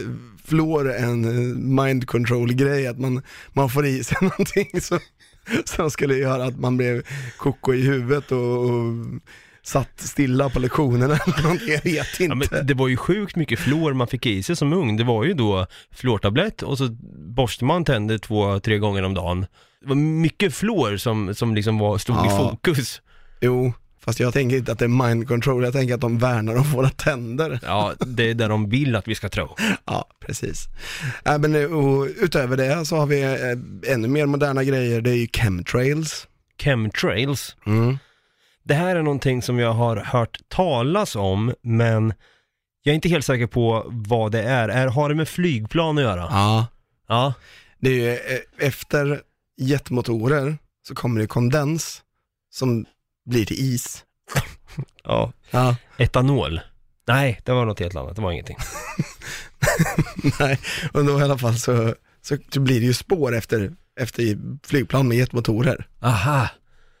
fluor 0.45 0.91
är 0.91 1.03
en 1.03 1.25
eh, 1.25 1.57
mind 1.85 2.07
control 2.07 2.53
grej, 2.53 2.87
att 2.87 2.99
man, 2.99 3.21
man 3.53 3.69
får 3.69 3.85
i 3.85 4.03
sig 4.03 4.17
någonting 4.21 4.81
som, 4.81 4.99
som 5.65 5.91
skulle 5.91 6.15
göra 6.15 6.43
att 6.43 6.59
man 6.59 6.77
blev 6.77 7.03
koko 7.37 7.73
i 7.73 7.81
huvudet 7.81 8.31
och, 8.31 8.65
och 8.65 8.93
satt 9.65 9.99
stilla 10.01 10.49
på 10.49 10.59
lektionerna 10.59 11.15
eller 11.27 11.41
någonting, 11.43 11.69
jag 11.69 11.83
vet 11.83 12.07
Ja, 12.19 12.23
inte. 12.33 12.47
men 12.55 12.67
det 12.67 12.73
var 12.73 12.87
ju 12.87 12.97
sjukt 12.97 13.35
mycket 13.35 13.59
fluor 13.59 13.93
man 13.93 14.07
fick 14.07 14.25
i 14.25 14.43
sig 14.43 14.55
som 14.55 14.73
ung. 14.73 14.97
Det 14.97 15.03
var 15.03 15.23
ju 15.23 15.33
då 15.33 15.67
fluortablett 15.91 16.61
och 16.61 16.77
så 16.77 16.87
borstar 17.35 17.65
man 17.65 17.85
tänder 17.85 18.17
två, 18.17 18.59
tre 18.59 18.77
gånger 18.77 19.03
om 19.03 19.13
dagen. 19.13 19.41
Det 19.81 19.87
var 19.87 19.95
mycket 19.95 20.53
fluor 20.55 20.97
som, 20.97 21.35
som 21.35 21.55
liksom 21.55 21.77
var, 21.79 21.97
stod 21.97 22.15
i 22.15 22.19
Ja. 22.29 22.37
fokus. 22.37 23.01
Jo, 23.41 23.73
fast 24.05 24.19
jag 24.19 24.33
tänker 24.33 24.57
inte 24.57 24.71
att 24.71 24.79
det 24.79 24.85
är 24.85 25.07
mind 25.09 25.27
control, 25.27 25.63
jag 25.63 25.73
tänker 25.73 25.93
att 25.95 26.01
de 26.01 26.17
värnar 26.19 26.55
om 26.55 26.63
våra 26.63 26.89
tänder. 26.89 27.59
Ja, 27.63 27.93
det 28.05 28.29
är 28.29 28.33
där 28.33 28.49
de 28.49 28.69
vill 28.69 28.95
att 28.95 29.07
vi 29.07 29.15
ska 29.15 29.29
tro. 29.29 29.55
Ja, 29.85 30.05
precis. 30.25 30.65
Äh, 31.25 31.37
men, 31.37 31.55
eh, 31.55 31.61
utöver 32.21 32.57
det 32.57 32.85
så 32.85 32.95
har 32.97 33.05
vi 33.05 33.21
eh, 33.23 33.93
ännu 33.93 34.07
mer 34.07 34.25
moderna 34.25 34.63
grejer, 34.63 35.01
det 35.01 35.09
är 35.09 35.15
ju 35.15 35.27
chemtrails. 35.33 36.27
Chemtrails. 36.61 37.55
Mm. 37.65 37.97
Det 38.65 38.73
här 38.73 38.95
är 38.95 39.01
någonting 39.01 39.41
som 39.41 39.59
jag 39.59 39.73
har 39.73 39.97
hört 39.97 40.37
talas 40.47 41.15
om, 41.15 41.53
men 41.61 42.13
jag 42.83 42.91
är 42.91 42.95
inte 42.95 43.09
helt 43.09 43.25
säker 43.25 43.47
på 43.47 43.83
vad 43.87 44.31
det 44.31 44.43
är. 44.43 44.69
är 44.69 44.87
har 44.87 45.09
det 45.09 45.15
med 45.15 45.27
flygplan 45.27 45.97
att 45.97 46.03
göra? 46.03 46.27
Ja. 46.29 46.67
Ja. 47.07 47.33
Det 47.79 47.89
är 47.89 47.93
ju 47.93 48.11
eh, 48.11 48.67
efter 48.67 49.21
jetmotorer 49.57 50.57
så 50.87 50.95
kommer 50.95 51.21
det 51.21 51.27
kondens 51.27 52.01
som 52.53 52.85
blir 53.25 53.45
till 53.45 53.59
is. 53.59 54.03
ja. 55.03 55.31
Ja. 55.51 55.75
Etanol. 55.97 56.61
Nej, 57.07 57.41
det 57.43 57.51
var 57.51 57.65
något 57.65 57.79
helt 57.79 57.95
annat. 57.95 58.15
Det 58.15 58.21
var 58.21 58.31
ingenting. 58.31 58.57
Nej, 60.39 60.59
och 60.91 61.05
då 61.05 61.19
i 61.19 61.23
alla 61.23 61.37
fall 61.37 61.55
så, 61.59 61.95
så, 62.21 62.37
så 62.53 62.59
blir 62.59 62.79
det 62.79 62.85
ju 62.85 62.93
spår 62.93 63.35
efter, 63.35 63.71
efter 63.99 64.37
flygplan 64.67 65.07
med 65.07 65.17
jetmotorer. 65.17 65.87
Aha. 66.01 66.49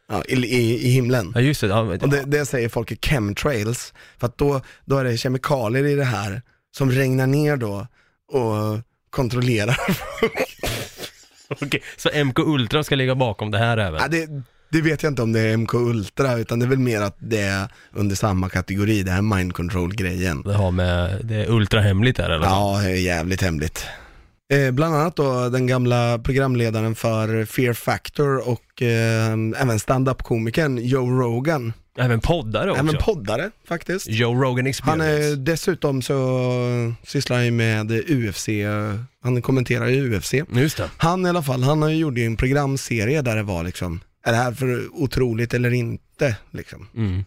Ja, 0.09 0.23
i, 0.27 0.33
i, 0.35 0.85
I 0.87 0.89
himlen. 0.89 1.31
Ja, 1.35 1.41
just 1.41 1.61
det. 1.61 1.67
Ja, 1.67 1.83
men- 1.83 2.01
Och 2.01 2.09
det, 2.09 2.23
det 2.25 2.45
säger 2.45 2.69
folk 2.69 2.91
är 2.91 2.95
chemtrails, 2.95 3.93
för 4.17 4.27
att 4.27 4.37
då, 4.37 4.61
då 4.85 4.97
är 4.97 5.03
det 5.03 5.17
kemikalier 5.17 5.85
i 5.85 5.95
det 5.95 6.03
här 6.05 6.41
som 6.77 6.91
regnar 6.91 7.27
ner 7.27 7.57
då 7.57 7.87
och 8.31 8.79
kontrollerar. 9.09 9.77
Okej, 11.49 11.81
så 11.97 12.09
MK 12.25 12.39
Ultra 12.39 12.83
ska 12.83 12.95
ligga 12.95 13.15
bakom 13.15 13.51
det 13.51 13.57
här 13.57 13.77
även? 13.77 14.01
ja, 14.01 14.07
det, 14.07 14.27
det 14.71 14.81
vet 14.81 15.03
jag 15.03 15.11
inte 15.11 15.21
om 15.21 15.31
det 15.33 15.39
är 15.39 15.57
MK 15.57 15.73
Ultra, 15.73 16.37
utan 16.37 16.59
det 16.59 16.65
är 16.65 16.69
väl 16.69 16.79
mer 16.79 17.01
att 17.01 17.15
det 17.19 17.41
är 17.41 17.67
under 17.93 18.15
samma 18.15 18.49
kategori, 18.49 19.03
det 19.03 19.11
här 19.11 19.21
mind 19.21 19.53
control-grejen. 19.53 20.41
Det 20.41 20.53
har 20.53 20.71
med, 20.71 21.19
det 21.25 21.35
är 21.35 21.49
ultrahemligt 21.51 22.17
där 22.17 22.29
eller? 22.29 22.45
Ja, 22.45 22.79
det 22.83 22.89
är 22.91 22.95
jävligt 22.95 23.41
hemligt. 23.41 23.85
Eh, 24.53 24.71
bland 24.71 24.95
annat 24.95 25.15
då 25.15 25.49
den 25.49 25.67
gamla 25.67 26.19
programledaren 26.19 26.95
för 26.95 27.45
Fear 27.45 27.73
Factor 27.73 28.49
och 28.49 28.81
eh, 28.81 29.33
även 29.57 29.79
stand-up-komikern 29.79 30.77
Joe 30.77 31.09
Rogan. 31.21 31.73
Även 31.97 32.19
poddare 32.19 32.71
också? 32.71 32.83
Även 32.83 32.97
poddare 32.97 33.51
faktiskt. 33.67 34.07
Joe 34.09 34.33
Rogan 34.33 34.57
Han 34.57 34.67
Experience. 34.67 35.31
är 35.31 35.35
dessutom 35.35 36.01
så 36.01 36.49
sysslar 37.03 37.35
han 37.37 37.45
ju 37.45 37.51
med 37.51 37.91
UFC, 37.91 38.49
han 39.23 39.41
kommenterar 39.41 39.87
ju 39.87 40.17
UFC. 40.17 40.33
Just 40.33 40.77
det. 40.77 40.89
Han 40.97 41.25
i 41.25 41.29
alla 41.29 41.43
fall, 41.43 41.63
han 41.63 41.81
har 41.81 41.89
ju 41.89 41.95
gjort 41.95 42.17
en 42.17 42.37
programserie 42.37 43.21
där 43.21 43.35
det 43.35 43.43
var 43.43 43.63
liksom, 43.63 43.99
är 44.25 44.31
det 44.31 44.37
här 44.37 44.51
för 44.51 44.87
otroligt 44.93 45.53
eller 45.53 45.73
inte 45.73 46.35
liksom? 46.51 46.87
Mm. 46.95 47.23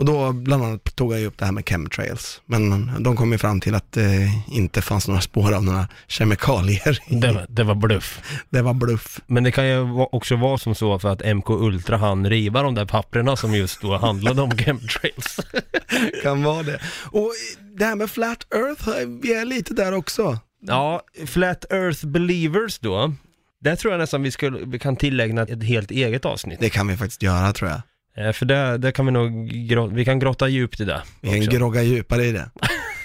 Och 0.00 0.06
då 0.06 0.32
bland 0.32 0.64
annat 0.64 0.96
tog 0.96 1.14
jag 1.14 1.24
upp 1.24 1.38
det 1.38 1.44
här 1.44 1.52
med 1.52 1.68
chemtrails. 1.68 2.40
Men 2.46 2.90
de 3.02 3.16
kom 3.16 3.32
ju 3.32 3.38
fram 3.38 3.60
till 3.60 3.74
att 3.74 3.92
det 3.92 4.30
inte 4.52 4.82
fanns 4.82 5.08
några 5.08 5.20
spår 5.20 5.52
av 5.52 5.64
några 5.64 5.88
kemikalier. 6.06 6.98
Det, 7.20 7.32
var, 7.32 7.46
det 7.48 7.64
var 7.64 7.74
bluff. 7.74 8.20
Det 8.50 8.62
var 8.62 8.74
bluff. 8.74 9.20
Men 9.26 9.44
det 9.44 9.50
kan 9.52 9.68
ju 9.68 9.92
också 9.92 10.36
vara 10.36 10.58
som 10.58 10.74
så 10.74 10.98
för 10.98 11.08
att 11.08 11.36
MK 11.36 11.50
Ultra 11.50 11.96
hann 11.96 12.30
riva 12.30 12.62
de 12.62 12.74
där 12.74 12.84
papperna 12.84 13.36
som 13.36 13.54
just 13.54 13.80
då 13.80 13.96
handlade 13.96 14.42
om 14.42 14.50
chemtrails. 14.50 15.40
Kan 16.22 16.42
vara 16.42 16.62
det. 16.62 16.80
Och 17.04 17.32
det 17.78 17.84
här 17.84 17.96
med 17.96 18.10
flat 18.10 18.46
earth, 18.54 18.88
vi 19.22 19.34
är 19.34 19.44
lite 19.44 19.74
där 19.74 19.92
också. 19.92 20.38
Ja, 20.66 21.02
Flat 21.26 21.72
Earth 21.72 22.06
Believers 22.06 22.78
då. 22.78 23.14
Där 23.60 23.76
tror 23.76 23.92
jag 23.92 23.98
nästan 23.98 24.22
vi, 24.22 24.30
skulle, 24.30 24.58
vi 24.66 24.78
kan 24.78 24.96
tillägna 24.96 25.42
ett 25.42 25.64
helt 25.64 25.90
eget 25.90 26.24
avsnitt. 26.24 26.60
Det 26.60 26.70
kan 26.70 26.88
vi 26.88 26.96
faktiskt 26.96 27.22
göra 27.22 27.52
tror 27.52 27.70
jag. 27.70 27.80
Eh, 28.20 28.32
För 28.32 28.46
där, 28.46 28.78
där 28.78 28.90
kan 28.90 29.06
vi 29.06 29.12
nog, 29.12 29.92
vi 29.94 30.04
kan 30.04 30.18
grotta 30.18 30.48
djupt 30.48 30.80
i 30.80 30.84
det. 30.84 31.02
Vi 31.20 31.28
kan 31.28 31.38
också. 31.38 31.50
grogga 31.50 31.82
djupare 31.82 32.24
i 32.24 32.32
det. 32.32 32.50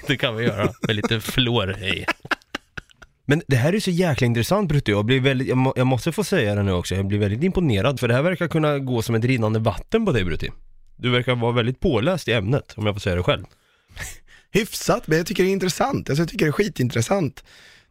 Det 0.07 0.17
kan 0.17 0.35
vi 0.35 0.43
göra, 0.43 0.73
med 0.81 0.95
lite 0.95 1.19
fluor 1.21 1.77
i. 1.77 2.05
Men 3.25 3.41
det 3.47 3.55
här 3.55 3.75
är 3.75 3.79
så 3.79 3.91
jäkla 3.91 4.27
intressant 4.27 4.69
Brutte, 4.69 4.91
jag 4.91 5.05
blir 5.05 5.19
väldigt, 5.19 5.47
jag, 5.47 5.57
må, 5.57 5.73
jag 5.75 5.87
måste 5.87 6.11
få 6.11 6.23
säga 6.23 6.55
det 6.55 6.63
nu 6.63 6.71
också, 6.71 6.95
jag 6.95 7.07
blir 7.07 7.19
väldigt 7.19 7.43
imponerad 7.43 7.99
för 7.99 8.07
det 8.07 8.13
här 8.13 8.21
verkar 8.21 8.47
kunna 8.47 8.79
gå 8.79 9.01
som 9.01 9.15
ett 9.15 9.23
rinnande 9.23 9.59
vatten 9.59 10.05
på 10.05 10.11
dig 10.11 10.23
Brutti. 10.23 10.51
Du 10.97 11.09
verkar 11.09 11.35
vara 11.35 11.51
väldigt 11.51 11.79
påläst 11.79 12.27
i 12.27 12.33
ämnet, 12.33 12.73
om 12.77 12.85
jag 12.85 12.95
får 12.95 12.99
säga 12.99 13.15
det 13.15 13.23
själv. 13.23 13.43
Hyfsat, 14.51 15.07
men 15.07 15.17
jag 15.17 15.27
tycker 15.27 15.43
det 15.43 15.49
är 15.49 15.53
intressant. 15.53 16.09
Alltså, 16.09 16.21
jag 16.21 16.29
tycker 16.29 16.45
det 16.45 16.49
är 16.49 16.53
skitintressant. 16.53 17.43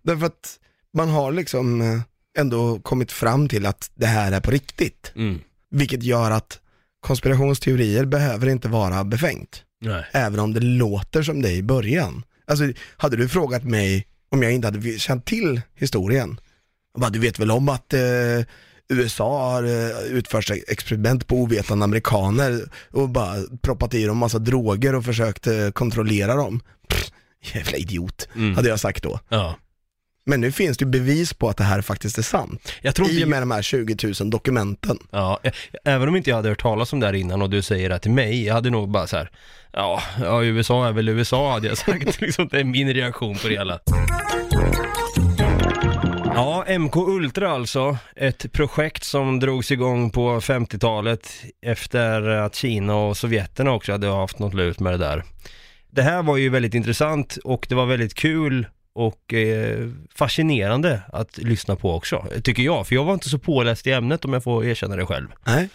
Därför 0.02 0.26
att 0.26 0.58
man 0.92 1.08
har 1.08 1.32
liksom 1.32 1.80
eh, 1.80 2.00
ändå 2.38 2.78
kommit 2.78 3.12
fram 3.12 3.48
till 3.48 3.66
att 3.66 3.90
det 3.94 4.06
här 4.06 4.32
är 4.32 4.40
på 4.40 4.50
riktigt. 4.50 5.12
Mm. 5.16 5.40
Vilket 5.70 6.02
gör 6.02 6.30
att 6.30 6.60
konspirationsteorier 7.04 8.04
behöver 8.04 8.48
inte 8.48 8.68
vara 8.68 9.04
befängt. 9.04 9.62
Nej. 9.80 10.04
Även 10.12 10.40
om 10.40 10.54
det 10.54 10.60
låter 10.60 11.22
som 11.22 11.42
det 11.42 11.52
i 11.52 11.62
början. 11.62 12.22
Alltså, 12.46 12.64
hade 12.96 13.16
du 13.16 13.28
frågat 13.28 13.64
mig 13.64 14.06
om 14.30 14.42
jag 14.42 14.52
inte 14.52 14.66
hade 14.66 14.98
känt 14.98 15.24
till 15.26 15.60
historien, 15.74 16.40
jag 16.94 17.00
bara, 17.00 17.10
du 17.10 17.18
vet 17.18 17.38
väl 17.38 17.50
om 17.50 17.68
att 17.68 17.92
eh, 17.94 18.00
USA 18.88 19.52
har 19.52 19.62
eh, 19.64 19.98
utfört 20.06 20.50
experiment 20.68 21.26
på 21.26 21.36
ovetande 21.36 21.84
amerikaner 21.84 22.60
och 22.90 23.08
bara 23.08 23.34
proppat 23.62 23.94
i 23.94 24.04
dem 24.04 24.18
massa 24.18 24.38
droger 24.38 24.94
och 24.94 25.04
försökt 25.04 25.46
eh, 25.46 25.70
kontrollera 25.70 26.34
dem. 26.34 26.60
Pff, 26.88 27.10
jävla 27.54 27.76
idiot, 27.76 28.28
Mm. 28.36 28.54
hade 28.56 28.68
jag 28.68 28.80
sagt 28.80 29.02
då. 29.02 29.20
Ja. 29.28 29.56
Men 30.26 30.40
nu 30.40 30.52
finns 30.52 30.76
det 30.78 30.84
ju 30.84 30.90
bevis 30.90 31.32
på 31.34 31.48
att 31.48 31.56
det 31.56 31.64
här 31.64 31.80
faktiskt 31.82 32.18
är 32.18 32.22
sant. 32.22 32.72
Jag 32.82 32.94
tror 32.94 33.10
I 33.10 33.24
och 33.24 33.28
med 33.28 33.42
de 33.42 33.50
här 33.50 33.62
20 33.62 33.96
000 34.20 34.30
dokumenten. 34.30 34.98
ja, 35.10 35.40
ä- 35.42 35.50
även 35.84 36.08
om 36.08 36.16
inte 36.16 36.30
jag 36.30 36.36
hade 36.36 36.48
hört 36.48 36.62
talas 36.62 36.92
om 36.92 37.00
det 37.00 37.06
här 37.06 37.12
innan 37.14 37.42
och 37.42 37.50
du 37.50 37.62
säger 37.62 37.88
det 37.88 37.98
till 37.98 38.10
mig, 38.10 38.44
jag 38.46 38.54
hade 38.54 38.70
nog 38.70 38.88
bara 38.90 39.06
så 39.06 39.16
här. 39.16 39.30
Ja, 39.72 40.02
ja, 40.22 40.44
USA 40.44 40.88
är 40.88 40.92
väl 40.92 41.08
USA 41.08 41.52
hade 41.52 41.68
jag 41.68 41.78
sagt. 41.78 42.20
liksom, 42.20 42.48
det 42.50 42.60
är 42.60 42.64
min 42.64 42.94
reaktion 42.94 43.36
på 43.38 43.48
det 43.48 43.54
hela. 43.54 43.78
Ja, 46.34 46.64
MK 46.78 46.96
Ultra 46.96 47.50
alltså. 47.50 47.96
Ett 48.16 48.52
projekt 48.52 49.04
som 49.04 49.40
drogs 49.40 49.70
igång 49.72 50.10
på 50.10 50.40
50-talet 50.40 51.30
efter 51.66 52.22
att 52.28 52.54
Kina 52.54 52.94
och 52.96 53.16
Sovjeterna 53.16 53.72
också 53.72 53.92
hade 53.92 54.08
haft 54.08 54.38
något 54.38 54.54
lut 54.54 54.80
med 54.80 54.92
det 54.92 54.98
där. 54.98 55.24
Det 55.90 56.02
här 56.02 56.22
var 56.22 56.36
ju 56.36 56.48
väldigt 56.48 56.74
intressant 56.74 57.36
och 57.44 57.66
det 57.68 57.74
var 57.74 57.86
väldigt 57.86 58.14
kul 58.14 58.66
och 58.94 59.34
eh, 59.34 59.88
fascinerande 60.14 61.00
att 61.12 61.38
lyssna 61.38 61.76
på 61.76 61.94
också, 61.94 62.26
tycker 62.42 62.62
jag. 62.62 62.86
För 62.86 62.94
jag 62.94 63.04
var 63.04 63.14
inte 63.14 63.28
så 63.28 63.38
påläst 63.38 63.86
i 63.86 63.92
ämnet 63.92 64.24
om 64.24 64.32
jag 64.32 64.44
får 64.44 64.64
erkänna 64.64 64.96
det 64.96 65.06
själv. 65.06 65.28
Nej. 65.46 65.68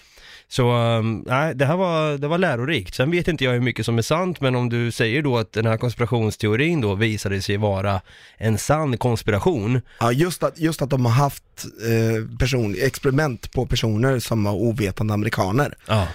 Så 0.51 0.71
um, 0.71 1.23
nej, 1.27 1.55
det 1.55 1.65
här 1.65 1.77
var, 1.77 2.17
det 2.17 2.27
var 2.27 2.37
lärorikt. 2.37 2.95
Sen 2.95 3.11
vet 3.11 3.27
inte 3.27 3.43
jag 3.43 3.51
hur 3.51 3.59
mycket 3.59 3.85
som 3.85 3.97
är 3.97 4.01
sant, 4.01 4.41
men 4.41 4.55
om 4.55 4.69
du 4.69 4.91
säger 4.91 5.21
då 5.21 5.37
att 5.37 5.53
den 5.53 5.65
här 5.65 5.77
konspirationsteorin 5.77 6.81
då 6.81 6.95
visade 6.95 7.41
sig 7.41 7.57
vara 7.57 8.01
en 8.37 8.57
sann 8.57 8.97
konspiration. 8.97 9.81
Ja, 9.99 10.11
just 10.11 10.43
att, 10.43 10.59
just 10.59 10.81
att 10.81 10.89
de 10.89 11.05
har 11.05 11.13
haft 11.13 11.43
eh, 11.65 12.37
person, 12.37 12.75
experiment 12.81 13.51
på 13.51 13.65
personer 13.65 14.19
som 14.19 14.43
var 14.43 14.53
ovetande 14.53 15.13
amerikaner. 15.13 15.77
Ja. 15.87 16.07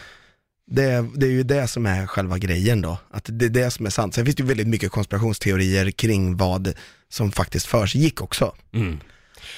Det, 0.66 1.06
det 1.14 1.26
är 1.26 1.30
ju 1.30 1.42
det 1.42 1.68
som 1.68 1.86
är 1.86 2.06
själva 2.06 2.38
grejen 2.38 2.80
då, 2.82 2.98
att 3.10 3.28
det 3.32 3.44
är 3.44 3.48
det 3.50 3.70
som 3.70 3.86
är 3.86 3.90
sant. 3.90 4.14
Sen 4.14 4.24
finns 4.24 4.36
det 4.36 4.42
ju 4.42 4.46
väldigt 4.48 4.68
mycket 4.68 4.90
konspirationsteorier 4.92 5.90
kring 5.90 6.36
vad 6.36 6.72
som 7.08 7.32
faktiskt 7.32 7.66
försiggick 7.66 8.20
också. 8.20 8.54
Mm. 8.74 8.98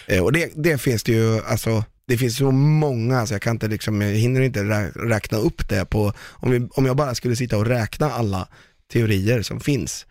Eh, 0.07 0.23
och 0.23 0.33
det, 0.33 0.53
det 0.55 0.79
finns 0.79 1.03
det 1.03 1.13
ju, 1.13 1.45
alltså, 1.45 1.85
det 2.07 2.19
finns 2.19 2.37
så 2.37 2.51
många 2.51 3.27
så 3.27 3.35
jag 3.35 3.43
kan 3.43 3.57
inte 3.57 3.69
liksom, 3.69 4.01
jag 4.01 4.11
hinner 4.11 4.41
inte 4.41 4.61
rä- 4.63 4.93
räkna 5.09 5.39
upp 5.39 5.69
det 5.69 5.85
på, 5.85 6.13
om, 6.31 6.51
vi, 6.51 6.69
om 6.71 6.87
jag 6.87 6.97
bara 6.97 7.15
skulle 7.15 7.37
sitta 7.37 7.57
och 7.59 7.67
räkna 7.67 8.11
alla 8.11 8.49
teorier 8.93 9.43
som 9.43 9.61
finns, 9.61 10.07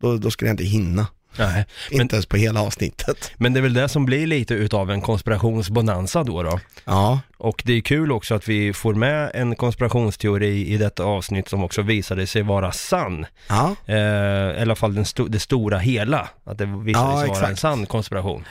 då, 0.00 0.16
då 0.16 0.30
skulle 0.30 0.48
jag 0.48 0.52
inte 0.52 0.64
hinna. 0.64 1.06
Nej. 1.38 1.64
Men, 1.90 2.00
Inte 2.00 2.16
ens 2.16 2.26
på 2.26 2.36
hela 2.36 2.60
avsnittet. 2.62 3.32
men 3.36 3.52
det 3.52 3.60
är 3.60 3.62
väl 3.62 3.74
det 3.74 3.88
som 3.88 4.06
blir 4.06 4.26
lite 4.26 4.54
utav 4.54 4.90
en 4.90 5.00
konspirationsbonanza 5.00 6.24
då 6.24 6.42
då. 6.42 6.60
Ja, 6.84 7.20
Och 7.38 7.62
det 7.66 7.72
är 7.72 7.80
kul 7.80 8.12
också 8.12 8.34
att 8.34 8.48
vi 8.48 8.72
får 8.72 8.94
med 8.94 9.30
en 9.34 9.56
konspirationsteori 9.56 10.66
i 10.68 10.76
detta 10.78 11.04
avsnitt 11.04 11.48
som 11.48 11.64
också 11.64 11.82
visade 11.82 12.26
sig 12.26 12.42
vara 12.42 12.72
sann. 12.72 13.26
ja, 13.48 13.76
Eh, 13.86 13.94
I 13.96 14.60
alla 14.62 14.74
fall 14.74 14.94
den 14.94 15.04
sto- 15.04 15.28
det 15.28 15.40
stora 15.40 15.78
hela, 15.78 16.28
att 16.44 16.58
det 16.58 16.66
visade 16.66 17.06
Ja, 17.12 17.20
sig 17.20 17.28
vara 17.28 17.48
en 17.48 17.56
sann 17.56 17.86
konspiration. 17.86 18.44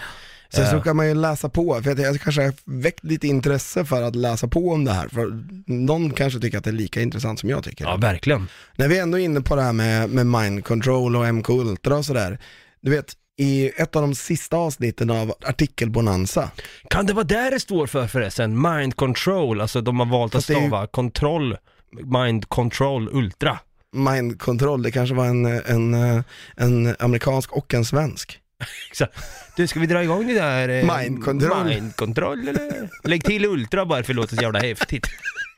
Sen 0.49 0.69
så 0.69 0.75
Eh. 0.75 0.83
kan 0.83 0.95
man 0.95 1.07
ju 1.07 1.13
läsa 1.13 1.49
på, 1.49 1.81
för 1.83 2.01
jag, 2.01 2.21
kanske 2.21 2.41
har 2.43 2.53
väckt 2.65 3.03
lite 3.03 3.27
intresse 3.27 3.85
för 3.85 4.01
att 4.01 4.15
läsa 4.15 4.47
på 4.47 4.69
om 4.69 4.85
det 4.85 4.91
här, 4.91 5.07
för 5.07 5.43
någon 5.71 6.11
kanske 6.11 6.39
tycker 6.39 6.57
att 6.57 6.63
det 6.63 6.69
är 6.69 6.71
lika 6.71 7.01
intressant 7.01 7.39
som 7.39 7.49
jag 7.49 7.63
tycker. 7.63 7.85
Ja, 7.85 7.95
verkligen. 7.97 8.47
När 8.75 8.87
vi 8.87 8.99
ändå 8.99 9.19
är 9.19 9.23
inne 9.23 9.41
på 9.41 9.55
det 9.55 9.61
här 9.61 9.73
med, 9.73 10.09
med 10.09 10.25
mind 10.27 10.65
control 10.65 11.15
och 11.15 11.33
MK 11.33 11.49
Ultra 11.49 11.95
och 11.97 12.05
sådär, 12.05 12.39
du 12.83 12.91
vet, 12.91 13.13
i 13.37 13.69
ett 13.75 13.95
av 13.95 14.01
de 14.01 14.15
sista 14.15 14.57
avsnitten 14.57 15.09
av 15.09 15.33
artikelbonanza, 15.45 16.51
Kan 16.89 17.05
det 17.05 17.13
vara 17.13 17.23
där 17.23 17.51
det 17.51 17.59
står 17.59 17.87
för 17.87 18.07
förresten? 18.07 18.61
Mind 18.61 18.95
control, 18.95 19.61
alltså 19.61 19.81
de 19.81 19.99
har 19.99 20.05
valt 20.07 20.35
att 20.35 20.47
det 20.47 20.53
är 20.53 20.61
ju- 20.61 20.67
stava 20.67 20.87
kontroll, 20.87 21.57
mind 22.05 22.49
control 22.49 23.09
ultra. 23.11 23.59
mind 23.95 24.39
control, 24.41 24.81
det 24.83 24.91
kanske 24.91 25.15
var 25.15 25.25
en, 25.25 25.45
en, 25.45 25.93
eh, 25.93 26.23
en 26.55 26.95
amerikansk 26.99 27.51
och 27.51 27.73
en 27.73 27.85
svensk. 27.85 28.39
Du, 29.55 29.67
ska 29.67 29.79
vi 29.79 29.87
dra 29.87 30.03
igång 30.03 30.27
det 30.27 30.33
där? 30.33 30.69
eh, 30.69 30.97
Mind 30.97 31.23
control. 31.23 31.65
Mind 31.65 31.95
control 31.95 32.47
eller? 32.47 32.89
Lägg 33.03 33.23
till 33.23 33.45
ultra 33.45 33.85
bara 33.85 34.03
för 34.03 34.13
det 34.13 34.17
låter 34.17 34.35
så 34.35 34.41
jävla 34.41 34.59
häftigt. 34.59 35.07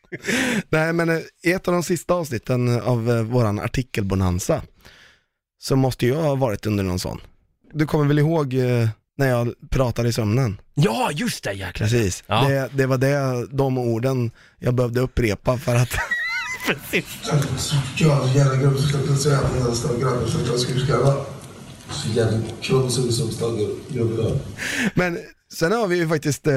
Nej 0.69 0.93
men 0.93 1.09
eh, 1.09 1.19
i 1.43 1.51
ett 1.51 1.67
av 1.67 1.73
de 1.73 1.83
sista 1.83 2.13
avsnitten 2.13 2.81
av 2.81 3.09
eh, 3.11 3.21
våran 3.23 3.59
artikelbonanza, 3.59 4.61
så 5.65 5.75
måste 5.75 6.07
jag 6.07 6.21
ha 6.21 6.35
varit 6.35 6.65
under 6.65 6.83
någon 6.83 6.99
sån. 6.99 7.21
Du 7.73 7.85
kommer 7.85 8.05
väl 8.05 8.19
ihåg 8.19 8.53
eh, 8.53 8.89
när 9.17 9.27
jag 9.27 9.53
pratade 9.69 10.09
i 10.09 10.13
sömnen? 10.13 10.61
Ja, 10.73 11.09
just 11.13 11.43
det 11.43 11.53
jäklar. 11.53 11.87
Precis. 11.87 12.23
Ja. 12.27 12.47
Det, 12.47 12.69
det 12.73 12.85
var 12.85 12.97
det, 12.97 13.47
de 13.51 13.77
orden 13.77 14.31
jag 14.59 14.73
behövde 14.73 15.01
upprepa 15.01 15.57
för 15.57 15.75
att 15.75 15.89
jävla 17.95 18.37
säga 18.37 18.59
grabben 18.59 18.73
jag 18.73 18.81
skulle. 18.81 19.15
Så 19.15 19.29
jävla 19.29 19.75
som 19.75 19.99
grabbar. 19.99 21.25
Men 24.93 25.19
sen 25.53 25.71
har 25.71 25.87
vi 25.87 25.97
ju 25.97 26.09
faktiskt 26.09 26.47
eh, 26.47 26.53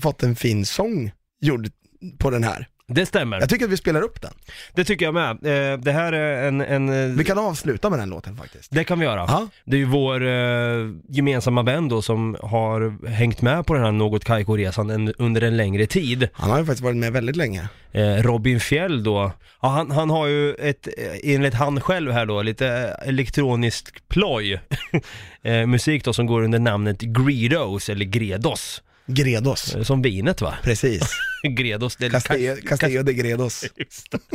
fått 0.00 0.22
en 0.22 0.36
fin 0.36 0.66
sång 0.66 1.12
gjord 1.40 1.70
på 2.18 2.30
den 2.30 2.44
här. 2.44 2.68
Det 2.90 3.06
stämmer. 3.06 3.40
Jag 3.40 3.48
tycker 3.48 3.64
att 3.64 3.70
vi 3.70 3.76
spelar 3.76 4.02
upp 4.02 4.22
den. 4.22 4.32
Det 4.74 4.84
tycker 4.84 5.04
jag 5.04 5.14
med. 5.14 5.30
Eh, 5.30 5.78
det 5.78 5.92
här 5.92 6.12
är 6.12 6.48
en... 6.48 6.60
en 6.60 6.88
eh, 6.88 7.16
Vi 7.16 7.24
kan 7.24 7.38
avsluta 7.38 7.90
med 7.90 7.98
den 7.98 8.10
låten 8.10 8.36
faktiskt. 8.36 8.70
Det 8.70 8.84
kan 8.84 8.98
vi 8.98 9.04
göra. 9.04 9.24
Ja. 9.28 9.48
Det 9.64 9.76
är 9.76 9.78
ju 9.78 9.84
vår 9.84 10.26
eh, 10.26 10.90
gemensamma 11.08 11.62
vän 11.62 11.88
då 11.88 12.02
som 12.02 12.36
har 12.42 13.06
hängt 13.08 13.42
med 13.42 13.66
på 13.66 13.74
den 13.74 13.84
här 13.84 13.92
Något 13.92 14.24
Kaiko-resan 14.24 14.90
en, 14.90 15.14
under 15.18 15.42
en 15.42 15.56
längre 15.56 15.86
tid. 15.86 16.28
Han 16.32 16.50
har 16.50 16.58
ju 16.58 16.64
faktiskt 16.64 16.84
varit 16.84 16.96
med 16.96 17.12
väldigt 17.12 17.36
länge. 17.36 17.68
Eh, 17.92 18.22
Robin 18.22 18.60
Fjell 18.60 19.04
då, 19.04 19.32
ja, 19.62 19.68
han, 19.68 19.90
han 19.90 20.10
har 20.10 20.26
ju 20.26 20.54
ett, 20.54 20.88
eh, 20.98 21.34
enligt 21.34 21.54
han 21.54 21.80
själv 21.80 22.12
här 22.12 22.26
då, 22.26 22.42
lite 22.42 22.68
eh, 22.68 23.08
elektronisk 23.08 24.08
ploj. 24.08 24.60
eh, 25.42 25.66
musik 25.66 26.04
då 26.04 26.12
som 26.12 26.26
går 26.26 26.42
under 26.42 26.58
namnet 26.58 27.00
Gredos, 27.00 27.88
eller 27.88 28.04
Gredos. 28.04 28.82
Gredos. 29.08 29.74
Eh, 29.74 29.82
Som 29.82 30.02
vinet 30.02 30.40
va? 30.40 30.54
Precis. 30.62 31.02
Gredos. 31.42 31.96
Det, 31.96 32.10
Castillo, 32.10 32.56
Castillo 32.68 33.02
de 33.02 33.12
Gredos. 33.12 33.64
Just 33.76 34.10
det. 34.10 34.18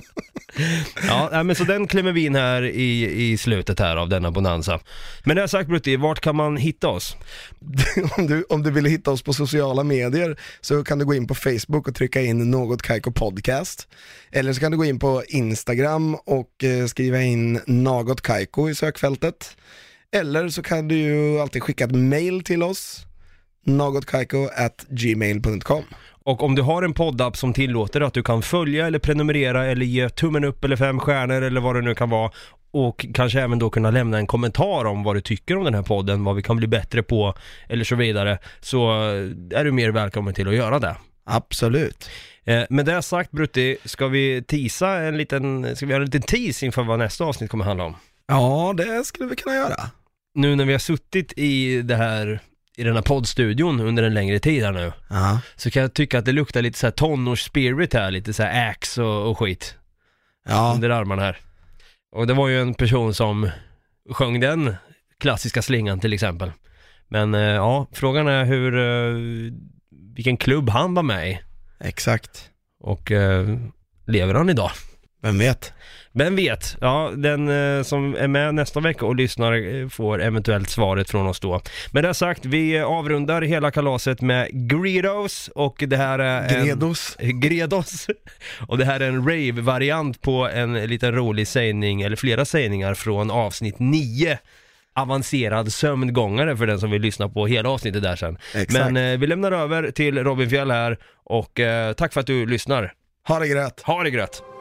Ja, 1.08 1.30
nej, 1.32 1.44
men 1.44 1.56
så 1.56 1.64
den 1.64 1.88
klämmer 1.88 2.12
vi 2.12 2.26
in 2.26 2.36
här 2.36 2.64
i, 2.64 3.24
i 3.32 3.38
slutet 3.38 3.80
här 3.80 3.96
av 3.96 4.10
denna 4.10 4.32
bonanza. 4.32 4.80
Men 5.24 5.36
det 5.36 5.42
har 5.42 5.48
sagt 5.48 5.70
Brutti, 5.70 5.96
vart 5.96 6.20
kan 6.20 6.36
man 6.36 6.58
hitta 6.58 6.88
oss? 6.88 7.16
om, 8.18 8.28
du, 8.28 8.44
om 8.50 8.64
du 8.64 8.72
vill 8.72 8.86
hitta 8.86 9.12
oss 9.12 9.22
på 9.22 9.34
sociala 9.34 9.84
medier 9.84 10.40
så 10.62 10.84
kan 10.84 11.00
du 11.00 11.06
gå 11.06 11.14
in 11.14 11.28
på 11.28 11.36
Facebook 11.36 11.88
och 11.88 11.96
trycka 11.96 12.22
in 12.22 12.52
något 12.52 12.82
Kaiko 12.82 13.12
podcast. 13.12 13.88
Eller 14.32 14.54
så 14.54 14.60
kan 14.60 14.72
du 14.72 14.78
gå 14.78 14.86
in 14.86 15.00
på 15.00 15.24
Instagram 15.28 16.16
och 16.16 16.64
eh, 16.64 16.86
skriva 16.86 17.22
in 17.22 17.60
något 17.68 18.22
Kaiko 18.22 18.70
i 18.70 18.76
sökfältet. 18.76 19.58
Eller 20.12 20.50
så 20.50 20.64
kan 20.64 20.88
du 20.88 20.96
ju 20.96 21.40
alltid 21.40 21.64
skicka 21.64 21.84
ett 21.84 21.96
mail 21.96 22.44
till 22.44 22.64
oss, 22.64 23.06
gmail.com. 24.90 25.84
Och 26.26 26.44
om 26.44 26.56
du 26.56 26.62
har 26.62 26.84
en 26.84 26.94
poddapp 26.94 27.38
som 27.38 27.54
tillåter 27.54 28.02
att 28.02 28.14
du 28.14 28.24
kan 28.24 28.42
följa 28.42 28.88
eller 28.88 29.00
prenumerera 29.00 29.66
eller 29.66 29.86
ge 29.86 30.10
tummen 30.10 30.44
upp 30.44 30.64
eller 30.64 30.76
fem 30.76 31.00
stjärnor 31.00 31.42
eller 31.42 31.62
vad 31.62 31.76
det 31.76 31.82
nu 31.82 31.96
kan 31.96 32.10
vara 32.10 32.32
och 32.72 33.06
kanske 33.14 33.42
även 33.42 33.60
då 33.60 33.70
kunna 33.70 33.92
lämna 33.92 34.18
en 34.18 34.28
kommentar 34.28 34.86
om 34.86 35.04
vad 35.04 35.16
du 35.16 35.22
tycker 35.22 35.58
om 35.58 35.64
den 35.64 35.74
här 35.74 35.82
podden, 35.82 36.24
vad 36.24 36.36
vi 36.36 36.42
kan 36.42 36.58
bli 36.58 36.68
bättre 36.68 37.04
på 37.04 37.34
eller 37.70 37.84
så 37.84 37.96
vidare, 37.96 38.40
så 38.60 38.92
är 39.52 39.64
du 39.64 39.72
mer 39.72 39.92
välkommen 39.92 40.34
till 40.34 40.48
att 40.48 40.56
göra 40.56 40.80
det. 40.80 40.96
Absolut. 41.26 42.10
Eh, 42.44 42.64
med 42.70 42.86
det 42.86 43.02
sagt 43.02 43.32
Brutti, 43.32 43.78
ska 43.86 44.08
vi 44.08 44.44
tisa 44.48 44.90
en 44.90 45.18
liten, 45.18 45.76
ska 45.76 45.86
vi 45.86 45.92
göra 45.92 46.02
en 46.02 46.06
liten 46.06 46.22
tease 46.22 46.66
inför 46.66 46.84
vad 46.84 47.00
nästa 47.00 47.24
avsnitt 47.24 47.50
kommer 47.50 47.66
handla 47.66 47.84
om? 47.84 47.96
Ja, 48.28 48.74
det 48.78 49.06
skulle 49.06 49.30
vi 49.30 49.36
kunna 49.36 49.56
göra. 49.56 49.90
Nu 50.36 50.56
när 50.56 50.66
vi 50.66 50.72
har 50.72 50.80
suttit 50.80 51.34
i 51.38 51.82
det 51.82 51.96
här, 51.96 52.40
i 52.78 52.84
den 52.84 52.96
här 52.96 53.02
poddstudion 53.02 53.80
under 53.80 54.04
en 54.04 54.14
längre 54.14 54.40
tid 54.40 54.64
här 54.64 54.72
nu, 54.72 54.92
Ja. 55.10 55.40
så 55.56 55.72
kan 55.72 55.82
jag 55.82 55.94
tycka 55.94 56.20
att 56.20 56.26
det 56.26 56.32
luktar 56.32 56.62
lite 56.62 56.80
så 56.80 56.88
här 56.88 56.92
tonårsspirit 56.92 57.94
här, 57.94 58.12
lite 58.12 58.34
så 58.34 58.44
här 58.44 58.70
ax 58.70 58.98
och, 58.98 59.30
och 59.30 59.40
skit 59.40 59.76
Ja, 60.46 60.72
under 60.76 60.90
armarna 60.90 61.22
här. 61.22 61.38
Och 62.12 62.28
det 62.28 62.34
var 62.34 62.48
ju 62.48 62.62
en 62.62 62.74
person 62.74 63.14
som 63.14 63.50
sjöng 64.12 64.40
den 64.40 64.76
klassiska 65.20 65.62
slingan 65.62 66.00
till 66.00 66.14
exempel. 66.14 66.52
Men 67.08 67.34
eh, 67.34 67.42
ja, 67.42 67.88
frågan 67.92 68.28
är 68.28 68.46
hur, 68.46 68.78
eh, 68.80 69.16
vilken 70.16 70.38
klubb 70.38 70.70
han 70.70 70.94
var 70.94 71.04
med 71.04 71.30
i 71.32 71.40
exakt. 71.80 72.50
och 72.80 73.12
eh, 73.12 73.58
lever 74.08 74.34
han 74.34 74.50
idag? 74.50 74.72
Vem 75.22 75.40
vet? 75.40 75.74
Vem 76.16 76.36
vet? 76.36 76.78
Ja, 76.82 77.12
den 77.16 77.50
eh, 77.78 77.84
som 77.84 78.16
är 78.16 78.28
med 78.28 78.56
nästa 78.56 78.80
vecka 78.80 79.06
och 79.06 79.16
lyssnar 79.16 79.82
eh, 79.82 79.88
får 79.88 80.22
eventuellt 80.22 80.70
svaret 80.70 81.10
från 81.10 81.28
oss 81.28 81.40
då. 81.40 81.62
Men 81.92 82.04
det 82.04 82.14
sagt, 82.14 82.46
vi 82.46 82.78
eh, 82.78 82.86
avrundar 82.86 83.42
hela 83.42 83.72
kalaset 83.72 84.22
med 84.22 84.70
Greedos 84.70 85.50
och 85.56 85.84
det 85.88 85.98
här 85.98 86.20
är 86.20 86.56
en... 86.56 86.66
Gredos. 86.66 87.18
Gredos. 87.20 88.08
Och 88.68 88.78
det 88.78 88.86
här 88.86 89.00
är 89.00 89.08
en 89.08 89.30
rave-variant 89.30 90.22
på 90.22 90.50
en 90.54 90.74
liten 90.74 91.16
rolig 91.16 91.48
sägning, 91.48 92.02
eller 92.02 92.16
flera 92.16 92.46
sägningar 92.46 92.94
från 92.94 93.32
avsnitt 93.32 93.80
9 93.80 94.40
avancerad 94.96 95.74
sömngångare 95.74 96.58
för 96.58 96.68
den 96.68 96.80
som 96.80 96.92
vill 96.92 97.02
lyssna 97.02 97.30
på 97.30 97.48
hela 97.48 97.70
avsnittet 97.70 98.04
där 98.04 98.16
sen. 98.16 98.38
Exakt. 98.56 98.72
Men 98.72 98.98
eh, 99.14 99.20
vi 99.20 99.28
lämnar 99.28 99.52
över 99.52 99.92
till 99.92 100.24
Robin 100.24 100.50
Fjell 100.50 100.72
här 100.72 100.98
och 101.24 101.60
eh, 101.60 101.94
tack 101.94 102.14
för 102.14 102.22
att 102.22 102.28
du 102.28 102.46
lyssnar. 102.46 102.94
Ha 103.28 103.40
det 103.40 103.48
gröt. 103.48 103.82
Ha 103.82 104.04
det 104.04 104.10
grött! 104.10 104.53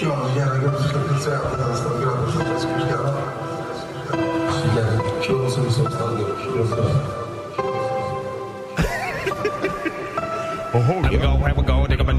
Ja, 0.00 0.28
jävla 0.36 0.58
grabbar 0.58 0.78
som 0.78 0.88
ska 0.88 1.18
säga 1.24 1.38
att 1.38 1.58
den 1.58 1.76
stora 1.76 2.00
grabben 2.00 2.32
som 2.32 2.40
jag 2.40 2.60
skulle 2.60 2.80
skriva. 2.80 3.14
Så 4.50 4.66
jävla 4.76 4.98
kungsug 5.22 5.72
som 5.72 5.90
stora 5.90 6.10
grabbar. 6.56 7.18
Here 10.72 11.10
we 11.10 11.16
go, 11.18 11.36
here 11.36 11.54
we 11.54 11.62
go, 11.62 11.86
dig 11.86 12.00
up 12.00 12.08
and 12.08 12.18